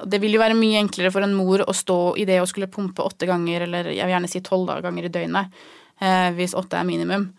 det 0.04 0.20
vil 0.24 0.36
jo 0.36 0.42
være 0.42 0.58
mye 0.58 0.80
enklere 0.80 1.12
for 1.14 1.24
en 1.24 1.36
mor 1.36 1.64
å 1.64 1.76
stå 1.76 2.00
i 2.20 2.26
det 2.28 2.42
å 2.42 2.48
skulle 2.50 2.72
pumpe 2.72 3.04
åtte 3.04 3.28
ganger, 3.30 3.68
eller 3.68 3.92
jeg 3.92 4.04
vil 4.04 4.16
gjerne 4.16 4.32
si 4.32 4.42
tolv 4.44 4.72
ganger 4.84 5.08
i 5.08 5.12
døgnet, 5.12 5.66
eh, 6.00 6.30
hvis 6.36 6.56
åtte 6.58 6.80
er 6.80 6.88
minimum. 6.88 7.34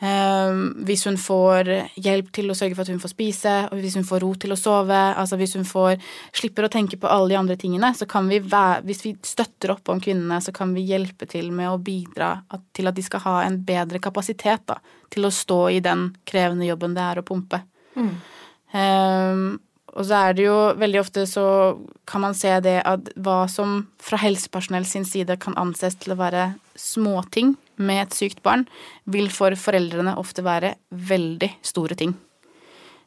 Um, 0.00 0.84
hvis 0.88 1.02
hun 1.04 1.18
får 1.20 1.68
hjelp 2.00 2.30
til 2.32 2.48
å 2.48 2.54
sørge 2.56 2.72
for 2.72 2.86
at 2.86 2.92
hun 2.92 3.02
får 3.02 3.12
spise, 3.12 3.52
og 3.68 3.82
hvis 3.82 3.98
hun 3.98 4.06
får 4.08 4.22
ro 4.24 4.30
til 4.40 4.54
å 4.54 4.56
sove, 4.56 4.96
altså 4.96 5.36
hvis 5.36 5.58
hun 5.58 5.66
får 5.68 5.98
slipper 6.40 6.64
å 6.64 6.70
tenke 6.72 6.96
på 6.96 7.10
alle 7.10 7.34
de 7.34 7.36
andre 7.36 7.56
tingene, 7.60 7.92
så 7.92 8.08
kan 8.08 8.30
vi 8.30 8.38
være, 8.40 8.80
hvis 8.88 9.04
vi 9.04 9.12
støtter 9.28 9.74
opp 9.74 9.92
om 9.92 10.00
kvinnene, 10.00 10.40
så 10.40 10.54
kan 10.56 10.72
vi 10.72 10.86
hjelpe 10.88 11.28
til 11.28 11.50
med 11.52 11.68
å 11.68 11.80
bidra 11.84 12.32
at, 12.48 12.64
til 12.72 12.88
at 12.88 12.96
de 12.96 13.04
skal 13.04 13.24
ha 13.26 13.34
en 13.44 13.60
bedre 13.66 14.00
kapasitet 14.00 14.64
da, 14.72 14.78
til 15.12 15.28
å 15.28 15.34
stå 15.34 15.60
i 15.76 15.82
den 15.84 16.08
krevende 16.24 16.70
jobben 16.70 16.96
det 16.96 17.04
er 17.04 17.20
å 17.20 17.26
pumpe. 17.26 17.60
Mm. 17.98 18.14
Um, 18.72 19.44
og 19.90 20.06
så 20.06 20.16
er 20.16 20.36
det 20.38 20.44
jo 20.46 20.56
veldig 20.80 21.00
ofte 21.02 21.26
så 21.28 21.44
kan 22.08 22.24
man 22.24 22.36
se 22.38 22.52
det 22.64 22.78
at 22.86 23.12
hva 23.20 23.42
som 23.50 23.82
fra 24.00 24.20
helsepersonell 24.22 24.86
sin 24.88 25.04
side 25.04 25.36
kan 25.42 25.56
anses 25.60 25.98
til 26.00 26.14
å 26.14 26.20
være 26.20 26.52
småting 26.80 27.54
med 27.80 28.04
et 28.06 28.16
sykt 28.16 28.42
barn, 28.44 28.66
vil 29.04 29.30
for 29.32 29.54
foreldrene 29.58 30.16
ofte 30.20 30.44
være 30.44 30.74
veldig 30.90 31.50
store 31.66 31.96
ting. 31.98 32.14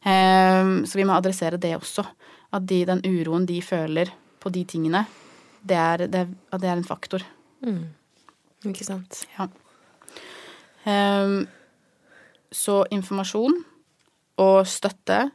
Ehm, 0.04 0.84
så 0.86 1.00
vi 1.00 1.08
må 1.08 1.16
adressere 1.16 1.60
det 1.62 1.76
også. 1.78 2.06
At 2.54 2.68
de, 2.70 2.84
den 2.86 3.02
uroen 3.08 3.48
de 3.50 3.60
føler 3.66 4.12
på 4.44 4.52
de 4.54 4.64
tingene, 4.70 5.06
det 5.64 5.78
er, 5.80 6.06
det, 6.12 6.28
det 6.60 6.70
er 6.70 6.76
en 6.76 6.86
faktor. 6.86 7.24
Mm. 7.66 7.86
Ikke 8.70 8.86
sant. 8.86 9.24
Ja. 9.38 9.48
Ehm, 10.90 11.46
så 12.54 12.84
informasjon 12.94 13.64
og 14.44 14.68
støtte 14.70 15.26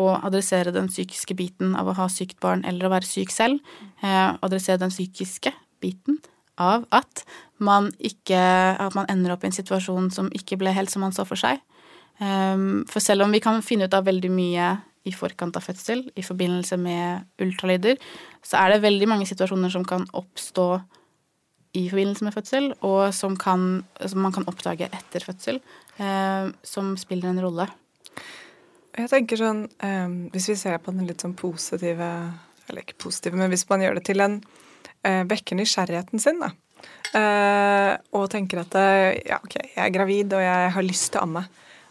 og 0.00 0.24
adressere 0.24 0.72
den 0.72 0.88
psykiske 0.88 1.36
biten 1.36 1.74
av 1.76 1.90
å 1.90 1.96
ha 1.98 2.06
sykt 2.08 2.38
barn 2.40 2.64
eller 2.68 2.88
å 2.88 2.92
være 2.94 3.08
syk 3.08 3.32
selv. 3.34 3.60
Eh, 4.00 4.30
adressere 4.40 4.80
den 4.80 4.92
psykiske 4.94 5.52
biten 5.82 6.22
av 6.60 6.86
at 6.92 7.24
man 7.62 7.92
ikke 8.02 8.38
At 8.38 8.94
man 8.98 9.06
ender 9.08 9.32
opp 9.32 9.44
i 9.44 9.48
en 9.50 9.54
situasjon 9.54 10.10
som 10.10 10.30
ikke 10.34 10.58
ble 10.58 10.72
helt 10.74 10.90
som 10.90 11.04
man 11.04 11.14
så 11.14 11.24
for 11.28 11.38
seg. 11.38 11.60
Um, 12.18 12.82
for 12.90 13.00
selv 13.00 13.22
om 13.22 13.30
vi 13.32 13.40
kan 13.42 13.62
finne 13.62 13.86
ut 13.86 13.94
av 13.94 14.04
veldig 14.06 14.30
mye 14.30 14.72
i 15.06 15.12
forkant 15.14 15.56
av 15.58 15.64
fødsel 15.64 16.04
i 16.18 16.22
forbindelse 16.22 16.76
med 16.78 17.24
ultralyder, 17.42 17.98
så 18.42 18.60
er 18.60 18.74
det 18.74 18.84
veldig 18.84 19.08
mange 19.10 19.26
situasjoner 19.26 19.72
som 19.72 19.86
kan 19.86 20.04
oppstå 20.14 20.66
i 21.78 21.86
forbindelse 21.88 22.26
med 22.26 22.34
fødsel, 22.36 22.66
og 22.84 23.14
som, 23.16 23.36
kan, 23.40 23.82
som 24.04 24.20
man 24.22 24.34
kan 24.34 24.46
oppdage 24.50 24.90
etter 24.92 25.24
fødsel, 25.24 25.62
uh, 25.98 26.52
som 26.62 26.92
spiller 27.00 27.32
en 27.32 27.42
rolle. 27.42 27.66
Jeg 28.92 29.08
tenker 29.08 29.40
sånn, 29.40 29.62
um, 29.80 30.16
Hvis 30.34 30.50
vi 30.50 30.58
ser 30.60 30.76
på 30.84 30.92
den 30.92 31.06
litt 31.08 31.22
sånn 31.24 31.32
positive 31.32 32.08
Eller 32.68 32.84
ikke 32.84 32.98
positive, 33.06 33.38
men 33.40 33.48
hvis 33.48 33.64
man 33.70 33.80
gjør 33.80 33.96
det 33.96 34.02
til 34.04 34.20
en 34.20 34.34
vekker 35.02 35.58
nysgjerrigheten 35.58 36.22
sin, 36.22 36.42
da. 36.42 36.52
Uh, 37.12 37.92
og 38.16 38.30
tenker 38.32 38.62
at 38.62 38.74
ja, 39.28 39.36
ok, 39.42 39.56
jeg 39.74 39.82
er 39.84 39.92
gravid 39.94 40.32
og 40.32 40.40
jeg 40.42 40.70
har 40.76 40.86
lyst 40.86 41.10
til 41.12 41.20
å 41.20 41.26
amme. 41.26 41.42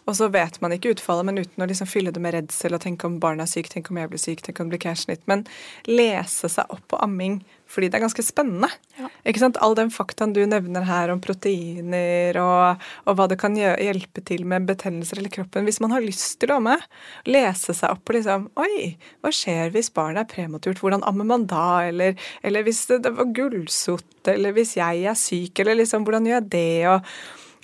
Og 0.08 0.16
så 0.18 0.28
vet 0.34 0.58
man 0.62 0.74
ikke 0.74 0.96
utfallet, 0.96 1.28
men 1.28 1.42
uten 1.44 1.62
å 1.62 1.68
liksom 1.70 1.88
fylle 1.90 2.12
det 2.14 2.22
med 2.22 2.34
redsel 2.34 2.74
og 2.74 2.82
tenke 2.82 3.06
om 3.06 3.20
barnet 3.22 3.46
er 3.46 3.52
syk, 3.52 3.70
tenke 3.70 3.92
om 3.94 4.00
jeg 4.00 4.10
blir 4.10 4.22
syk, 4.22 4.42
tenke 4.42 4.64
om 4.64 4.70
det 4.70 4.76
blir 4.76 4.86
keisersnitt. 4.88 5.22
Men 5.30 5.44
lese 5.86 6.50
seg 6.50 6.72
opp 6.74 6.84
på 6.90 7.00
amming 7.04 7.42
fordi 7.72 7.88
det 7.88 7.96
er 7.96 8.02
ganske 8.04 8.24
spennende. 8.24 8.68
Ja. 8.98 9.08
Ikke 9.28 9.40
sant? 9.40 9.56
All 9.64 9.72
den 9.78 9.88
faktaen 9.94 10.34
du 10.36 10.42
nevner 10.44 10.84
her 10.84 11.08
om 11.08 11.22
proteiner 11.24 12.36
og, 12.42 12.82
og 13.08 13.16
hva 13.16 13.28
det 13.30 13.38
kan 13.40 13.56
hjelpe 13.56 14.20
til 14.28 14.44
med 14.48 14.66
betennelser 14.68 15.22
eller 15.22 15.32
kroppen. 15.32 15.64
Hvis 15.64 15.80
man 15.80 15.94
har 15.94 16.04
lyst 16.04 16.36
til 16.42 16.52
å 16.52 16.58
amme, 16.60 16.76
lese 17.24 17.72
seg 17.72 17.94
opp 17.94 18.04
på 18.04 18.18
liksom 18.18 18.50
Oi, 18.60 18.98
hva 19.24 19.32
skjer 19.32 19.72
hvis 19.72 19.88
barnet 19.94 20.26
er 20.26 20.32
prematurt? 20.34 20.82
Hvordan 20.82 21.06
ammer 21.08 21.28
man 21.30 21.46
da? 21.48 21.86
Eller, 21.88 22.18
eller 22.44 22.66
hvis 22.66 22.84
det, 22.90 23.04
det 23.06 23.14
var 23.16 23.32
gullsott, 23.32 24.10
eller 24.28 24.52
hvis 24.58 24.76
jeg 24.76 25.06
er 25.08 25.16
syk, 25.16 25.62
eller 25.62 25.80
liksom 25.80 26.04
hvordan 26.04 26.28
gjør 26.28 26.42
jeg 26.42 26.50
det? 26.52 26.68
og 26.92 27.08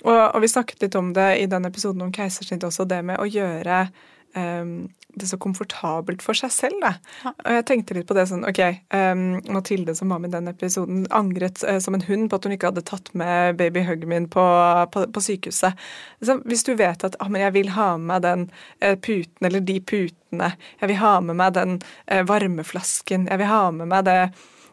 og, 0.05 0.21
og, 0.35 0.39
vi 0.43 0.51
snakket 0.51 0.85
litt 0.85 0.95
om 0.99 1.11
det 1.15 1.31
i 1.41 1.49
den 1.51 1.67
episoden 1.67 2.05
om 2.05 2.13
keisersnitt 2.15 2.63
også, 2.63 2.87
det 2.89 3.01
med 3.05 3.19
å 3.19 3.27
gjøre 3.27 3.87
um, 4.35 4.89
det 5.19 5.27
så 5.27 5.39
komfortabelt 5.41 6.21
for 6.23 6.37
seg 6.37 6.51
selv. 6.53 6.77
Da. 6.83 6.91
Ja. 7.23 7.31
Og 7.33 7.55
jeg 7.57 7.65
tenkte 7.67 7.95
litt 7.97 8.07
på 8.09 8.15
det 8.17 8.27
sånn 8.29 8.45
Ok, 8.47 8.59
um, 8.93 9.23
Mathilde 9.51 9.95
som 9.97 10.13
var 10.13 10.21
med 10.21 10.31
i 10.31 10.37
den 10.37 10.51
episoden, 10.51 11.01
angret 11.15 11.63
uh, 11.65 11.79
som 11.83 11.97
en 11.97 12.05
hund 12.05 12.29
på 12.29 12.39
at 12.39 12.45
hun 12.45 12.55
ikke 12.55 12.69
hadde 12.71 12.85
tatt 12.87 13.09
med 13.17 13.57
babyhuggen 13.59 14.11
min 14.11 14.29
på, 14.31 14.45
på, 14.93 15.07
på, 15.15 15.25
sykehuset. 15.25 15.89
Så 16.21 16.37
hvis 16.45 16.65
du 16.67 16.75
vet 16.79 17.03
at 17.05 17.17
ah, 17.19 17.31
men 17.31 17.47
jeg 17.47 17.57
vil 17.57 17.73
ha 17.75 17.91
med 17.97 18.09
meg 18.13 18.23
den 18.27 18.45
uh, 18.85 18.95
puten 18.95 19.49
eller 19.49 19.65
de 19.65 19.79
putene, 19.81 20.53
jeg 20.79 20.93
vil 20.93 21.01
ha 21.01 21.17
med 21.25 21.41
meg 21.41 21.57
den 21.57 21.75
uh, 21.81 22.23
varmeflasken, 22.29 23.27
jeg 23.31 23.41
vil 23.41 23.51
ha 23.51 23.65
med 23.75 23.91
meg 23.91 24.07
det 24.07 24.21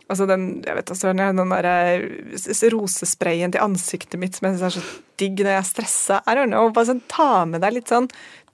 Altså 0.07 0.27
den 0.31 0.45
jeg 0.63 0.77
vet 0.79 0.93
altså, 0.93 1.13
den 1.17 1.51
der 1.51 1.67
eh, 1.67 2.69
rosesprayen 2.73 3.55
til 3.55 3.65
ansiktet 3.65 4.21
mitt 4.23 4.37
som 4.37 4.47
jeg 4.47 4.57
syns 4.57 4.67
er 4.69 4.77
så 4.77 5.03
digg 5.19 5.41
når 5.41 5.55
jeg 5.55 5.63
er 5.63 5.69
stressa. 5.71 6.21
I 6.29 6.37
don't 6.39 6.53
know. 6.53 6.71
Bare 6.75 6.91
sånn, 6.93 7.03
ta 7.11 7.45
med 7.49 7.65
deg 7.65 7.79
litt 7.79 7.91
sånn 7.91 8.07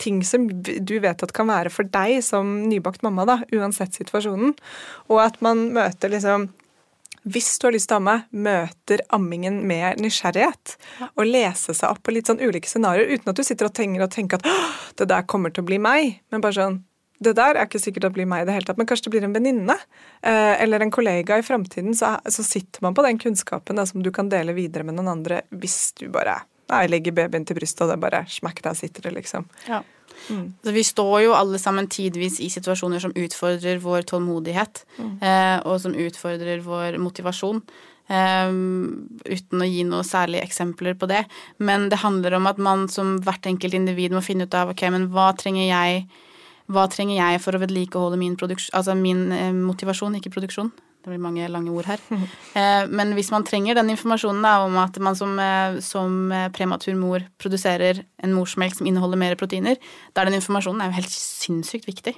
ting 0.03 0.23
som 0.27 0.49
du 0.49 0.97
vet 1.03 1.23
at 1.23 1.35
kan 1.37 1.51
være 1.51 1.73
for 1.75 1.88
deg 1.93 2.23
som 2.25 2.62
nybakt 2.71 3.05
mamma, 3.07 3.27
da, 3.29 3.38
uansett 3.55 3.99
situasjonen. 3.99 4.57
Og 5.12 5.23
at 5.23 5.41
man 5.45 5.69
møter 5.77 6.12
liksom 6.12 6.51
hvis 7.23 7.55
du 7.61 7.69
har 7.69 7.75
lyst 7.77 7.87
til 7.91 8.01
å 8.01 8.01
amme, 8.01 8.17
møter 8.35 9.03
ammingen 9.15 9.61
med 9.69 10.01
nysgjerrighet. 10.03 10.75
Og 11.15 11.29
lese 11.29 11.71
seg 11.71 11.93
opp 11.93 12.01
på 12.03 12.15
litt 12.17 12.27
sånn 12.27 12.43
ulike 12.43 12.71
scenarioer 12.71 13.12
uten 13.15 13.31
at 13.31 13.38
du 13.38 13.45
sitter 13.47 13.69
og 13.69 13.77
tenker, 13.77 14.03
og 14.03 14.11
tenker 14.11 14.41
at 14.41 14.97
det 14.99 15.07
der 15.12 15.29
kommer 15.31 15.55
til 15.55 15.62
å 15.62 15.69
bli 15.69 15.79
meg. 15.83 16.17
Men 16.35 16.43
bare 16.43 16.59
sånn 16.59 16.81
det 17.25 17.35
der 17.39 17.57
er 17.57 17.69
ikke 17.69 17.81
sikkert 17.83 18.09
det 18.09 18.13
blir 18.19 18.29
meg 18.29 18.45
i 18.45 18.49
det 18.49 18.57
hele 18.57 18.69
tatt, 18.69 18.79
men 18.81 18.89
kanskje 18.91 19.09
det 19.09 19.15
blir 19.15 19.27
en 19.27 19.35
venninne 19.37 19.77
eh, 19.77 20.55
eller 20.63 20.85
en 20.85 20.95
kollega 20.95 21.39
i 21.39 21.47
framtiden, 21.47 21.95
så, 21.99 22.17
så, 22.27 22.45
sitter 22.47 22.85
man 22.85 22.97
på 22.97 23.05
den 23.07 23.21
kunnskapen 23.23 23.79
da, 23.79 23.87
som 23.89 24.05
du 24.05 24.11
kan 24.15 24.31
dele 24.33 24.57
videre 24.57 24.87
med 24.89 24.99
noen 24.99 25.13
andre 25.17 25.43
hvis 25.51 25.95
du 26.01 26.09
bare 26.13 26.41
nei, 26.73 26.87
legger 26.89 27.15
babyen 27.17 27.45
til 27.47 27.59
brystet, 27.59 27.85
og 27.85 27.93
det 27.93 28.01
bare 28.03 28.25
smakk, 28.33 28.63
der 28.65 28.79
sitter 28.79 29.09
det, 29.09 29.17
liksom. 29.19 29.49
Ja. 29.69 29.83
Så 30.63 30.73
vi 30.73 30.85
står 30.85 31.23
jo 31.25 31.33
alle 31.35 31.59
sammen 31.59 31.89
tidvis 31.91 32.39
i 32.41 32.51
situasjoner 32.53 33.03
som 33.03 33.15
utfordrer 33.19 33.81
vår 33.83 34.07
tålmodighet, 34.11 34.85
eh, 35.01 35.59
og 35.67 35.81
som 35.83 35.97
utfordrer 35.99 36.63
vår 36.65 37.01
motivasjon. 37.03 37.63
eh, 38.13 38.51
uten 39.33 39.63
å 39.63 39.67
gi 39.67 39.85
noen 39.89 40.05
særlige 40.05 40.43
eksempler 40.45 40.95
på 40.99 41.09
det. 41.09 41.25
Men 41.59 41.89
det 41.89 42.03
handler 42.03 42.35
om 42.35 42.47
at 42.51 42.59
man 42.59 42.89
som 42.89 43.19
hvert 43.25 43.47
enkelt 43.47 43.75
individ 43.75 44.13
må 44.13 44.21
finne 44.21 44.45
ut 44.45 44.55
av 44.55 44.73
ok, 44.75 44.83
men 44.91 45.09
hva 45.15 45.31
trenger 45.39 45.69
jeg 45.69 46.07
hva 46.70 46.87
trenger 46.90 47.18
jeg 47.18 47.42
for 47.42 47.57
å 47.57 47.62
vedlikeholde 47.62 48.20
min, 48.20 48.37
altså 48.38 48.96
min 48.98 49.29
eh, 49.35 49.53
motivasjon, 49.57 50.18
ikke 50.20 50.35
produksjon? 50.35 50.72
Det 51.03 51.11
blir 51.11 51.18
mange 51.18 51.48
lange 51.51 51.72
ord 51.75 51.88
her. 51.90 52.03
Eh, 52.53 52.85
men 52.92 53.14
hvis 53.16 53.31
man 53.33 53.46
trenger 53.48 53.79
den 53.79 53.88
informasjonen 53.94 54.44
da, 54.44 54.59
om 54.66 54.75
at 54.77 54.98
man 55.01 55.16
som, 55.16 55.31
eh, 55.40 55.79
som 55.81 56.29
prematur 56.53 56.92
mor 57.01 57.25
produserer 57.40 58.03
en 58.22 58.35
morsmelk 58.37 58.77
som 58.77 58.87
inneholder 58.87 59.16
mer 59.16 59.38
proteiner, 59.40 59.79
da 60.12 60.20
er 60.20 60.29
den 60.29 60.37
informasjonen 60.37 60.85
er 60.85 60.90
jo 60.90 60.98
helt 60.98 61.14
sinnssykt 61.14 61.88
viktig. 61.88 62.12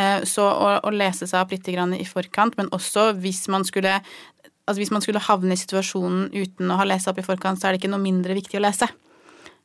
Eh, 0.00 0.24
så 0.24 0.46
å, 0.48 0.70
å 0.80 0.94
lese 0.94 1.28
seg 1.28 1.42
opp 1.42 1.52
litt 1.52 1.68
grann 1.68 1.92
i 1.92 2.08
forkant, 2.08 2.56
men 2.56 2.72
også 2.72 3.12
hvis 3.20 3.46
man 3.52 3.68
skulle 3.68 4.00
Altså 4.66 4.80
hvis 4.80 4.90
man 4.90 5.02
skulle 5.04 5.20
havne 5.22 5.54
i 5.54 5.58
situasjonen 5.60 6.32
uten 6.34 6.72
å 6.74 6.78
ha 6.80 6.84
lest 6.88 7.06
opp 7.06 7.20
i 7.22 7.22
forkant, 7.22 7.60
så 7.60 7.68
er 7.68 7.76
det 7.76 7.78
ikke 7.78 7.90
noe 7.92 8.02
mindre 8.02 8.34
viktig 8.34 8.58
å 8.58 8.64
lese. 8.64 8.88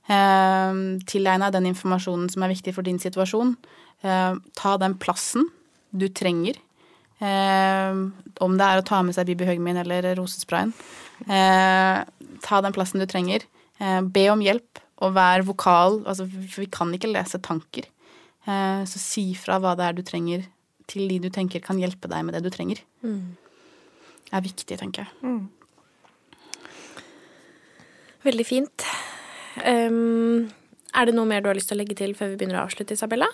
Eh, 0.09 0.73
Tilegn 1.07 1.45
deg 1.45 1.53
den 1.55 1.69
informasjonen 1.71 2.29
som 2.31 2.43
er 2.43 2.53
viktig 2.53 2.73
for 2.75 2.87
din 2.87 2.99
situasjon. 3.01 3.55
Eh, 4.01 4.35
ta 4.57 4.75
den 4.81 4.97
plassen 5.01 5.47
du 5.91 6.07
trenger. 6.09 6.57
Eh, 7.21 7.93
om 8.41 8.57
det 8.57 8.67
er 8.67 8.81
å 8.81 8.85
ta 8.87 9.01
med 9.05 9.15
seg 9.15 9.29
Bibi 9.29 9.45
Høgmin 9.45 9.77
eller 9.83 10.15
rosesprayen. 10.17 10.73
Ta 11.27 12.61
den 12.65 12.73
plassen 12.73 13.01
du 13.01 13.05
trenger. 13.05 13.45
Be 13.77 14.23
om 14.29 14.41
hjelp, 14.41 14.81
og 15.01 15.13
vær 15.13 15.43
vokal. 15.45 16.01
Altså, 16.09 16.25
vi 16.25 16.65
kan 16.65 16.89
ikke 16.93 17.11
lese 17.11 17.37
tanker. 17.41 17.85
Så 18.45 18.97
si 18.97 19.35
fra 19.37 19.59
hva 19.61 19.75
det 19.77 19.85
er 19.85 19.93
du 19.93 20.01
trenger, 20.05 20.47
til 20.89 21.07
de 21.07 21.19
du 21.21 21.29
tenker 21.29 21.61
kan 21.61 21.77
hjelpe 21.77 22.09
deg 22.09 22.25
med 22.25 22.33
det 22.33 22.41
du 22.41 22.49
trenger. 22.49 22.81
Det 23.05 24.33
er 24.33 24.41
viktig, 24.41 24.79
tenker 24.81 25.05
jeg. 25.05 25.45
Veldig 28.25 28.45
fint. 28.49 28.89
Um, 29.59 30.49
er 30.95 31.07
det 31.07 31.15
noe 31.15 31.27
mer 31.27 31.43
du 31.43 31.49
har 31.51 31.57
lyst 31.57 31.71
til 31.71 31.79
å 31.79 31.81
legge 31.81 31.97
til 31.99 32.13
før 32.17 32.33
vi 32.33 32.37
begynner 32.39 32.61
å 32.61 32.65
avslutte, 32.67 32.95
Isabella? 32.97 33.27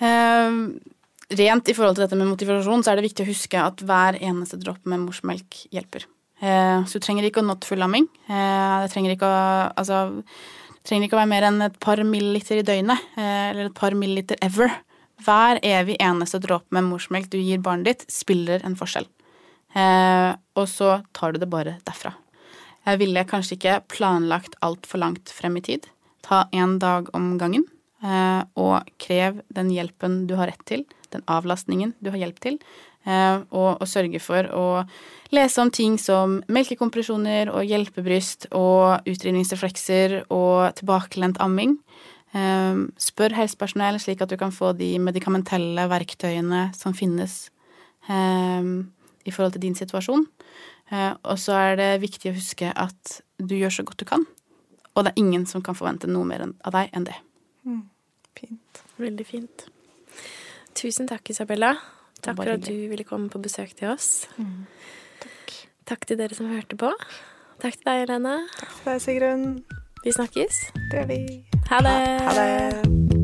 Um, 0.00 0.80
rent 1.34 1.70
i 1.70 1.76
forhold 1.76 1.96
til 1.98 2.06
dette 2.06 2.18
med 2.18 2.30
motivasjon, 2.32 2.84
så 2.84 2.92
er 2.92 3.00
det 3.00 3.08
viktig 3.08 3.24
å 3.24 3.30
huske 3.30 3.62
at 3.62 3.84
hver 3.86 4.18
eneste 4.20 4.60
dropp 4.60 4.84
med 4.90 5.04
morsmelk 5.06 5.64
hjelper. 5.74 6.08
Uh, 6.42 6.82
så 6.88 6.98
du 6.98 7.06
trenger 7.06 7.28
ikke 7.28 7.44
å 7.44 7.48
not 7.48 7.64
full 7.64 7.80
lamming. 7.80 8.08
Uh, 8.28 8.84
det 8.84 8.92
trenger 8.92 9.14
ikke 9.14 9.30
å 9.30 9.40
altså, 9.72 10.06
det 10.84 10.90
trenger 10.90 11.08
ikke 11.08 11.16
å 11.16 11.22
være 11.22 11.30
mer 11.30 11.44
enn 11.48 11.62
et 11.64 11.76
par 11.80 12.00
milliliter 12.04 12.58
i 12.60 12.64
døgnet, 12.68 13.06
eh, 13.16 13.44
eller 13.54 13.70
et 13.70 13.76
par 13.78 13.94
milliliter 13.96 14.36
ever. 14.44 14.68
Hver 15.24 15.56
evig 15.64 15.96
eneste 15.96 16.42
dråpe 16.44 16.76
med 16.76 16.84
morsmelk 16.90 17.30
du 17.32 17.38
gir 17.38 17.62
barnet 17.64 17.86
ditt, 17.88 18.04
spiller 18.12 18.60
en 18.68 18.76
forskjell. 18.76 19.08
Eh, 19.72 20.36
og 20.60 20.68
så 20.68 20.98
tar 21.16 21.32
du 21.32 21.40
det 21.40 21.48
bare 21.48 21.78
derfra. 21.88 22.12
Jeg 22.84 23.00
ville 23.00 23.24
kanskje 23.24 23.56
ikke 23.56 23.78
planlagt 23.88 24.58
altfor 24.64 25.00
langt 25.00 25.32
frem 25.32 25.56
i 25.56 25.64
tid. 25.64 25.86
Ta 26.24 26.44
én 26.52 26.78
dag 26.80 27.08
om 27.16 27.38
gangen, 27.40 27.64
eh, 28.04 28.42
og 28.56 28.84
krev 29.00 29.40
den 29.48 29.70
hjelpen 29.72 30.26
du 30.28 30.36
har 30.36 30.50
rett 30.52 30.64
til, 30.68 30.84
den 31.10 31.24
avlastningen 31.26 31.94
du 32.04 32.10
har 32.10 32.20
hjelp 32.20 32.40
til, 32.44 32.58
eh, 33.06 33.40
og, 33.50 33.80
og 33.80 33.88
sørge 33.88 34.20
for 34.20 34.48
å 34.52 34.66
lese 35.32 35.60
om 35.60 35.70
ting 35.70 35.96
som 35.98 36.42
melkekompresjoner 36.48 37.48
og 37.52 37.64
hjelpebryst 37.64 38.50
og 38.52 39.08
utrydningsreflekser 39.08 40.26
og 40.28 40.76
tilbakelent 40.76 41.40
amming. 41.40 41.78
Eh, 42.36 42.84
Spør 43.00 43.36
helsepersonell 43.40 43.96
slik 44.00 44.20
at 44.20 44.28
du 44.28 44.36
kan 44.36 44.52
få 44.52 44.74
de 44.76 44.98
medikamentelle 45.00 45.88
verktøyene 45.88 46.68
som 46.76 46.92
finnes 46.92 47.48
i 48.04 49.32
forhold 49.32 49.54
til 49.54 49.62
din 49.62 49.74
situasjon. 49.78 50.26
Eh, 50.92 51.14
Og 51.24 51.38
så 51.38 51.52
er 51.56 51.76
det 51.76 52.00
viktig 52.02 52.30
å 52.32 52.36
huske 52.36 52.72
at 52.76 53.20
du 53.38 53.54
gjør 53.56 53.72
så 53.78 53.84
godt 53.84 53.98
du 53.98 54.04
kan, 54.04 54.26
og 54.94 55.04
det 55.04 55.12
er 55.14 55.20
ingen 55.22 55.46
som 55.46 55.62
kan 55.62 55.74
forvente 55.74 56.06
noe 56.06 56.24
mer 56.24 56.44
av 56.64 56.72
deg 56.72 56.90
enn 56.92 57.04
det. 57.08 57.16
Fint. 58.34 58.82
Veldig 58.98 59.26
fint. 59.26 59.66
Tusen 60.74 61.06
takk, 61.08 61.30
Isabella. 61.30 61.74
Takk 62.20 62.36
for 62.36 62.50
at 62.56 62.64
du 62.66 62.88
ville 62.90 63.04
komme 63.04 63.28
på 63.30 63.40
besøk 63.42 63.74
til 63.76 63.88
oss. 63.94 64.26
Takk 65.20 65.54
Takk 65.84 66.06
til 66.08 66.16
dere 66.16 66.34
som 66.34 66.48
hørte 66.48 66.76
på. 66.80 66.90
Takk 67.60 67.76
til 67.76 67.84
deg, 67.84 68.04
Helene. 68.06 68.38
Takk 68.56 68.72
til 68.78 68.92
deg, 68.92 69.02
Sigrun. 69.04 69.44
Vi 70.04 70.12
snakkes. 70.12 70.62
Det 70.90 71.02
gjør 71.02 71.10
vi. 71.12 71.20
Ha 71.70 71.82
det. 71.84 71.98
Ha 72.24 72.34
det. 72.40 73.23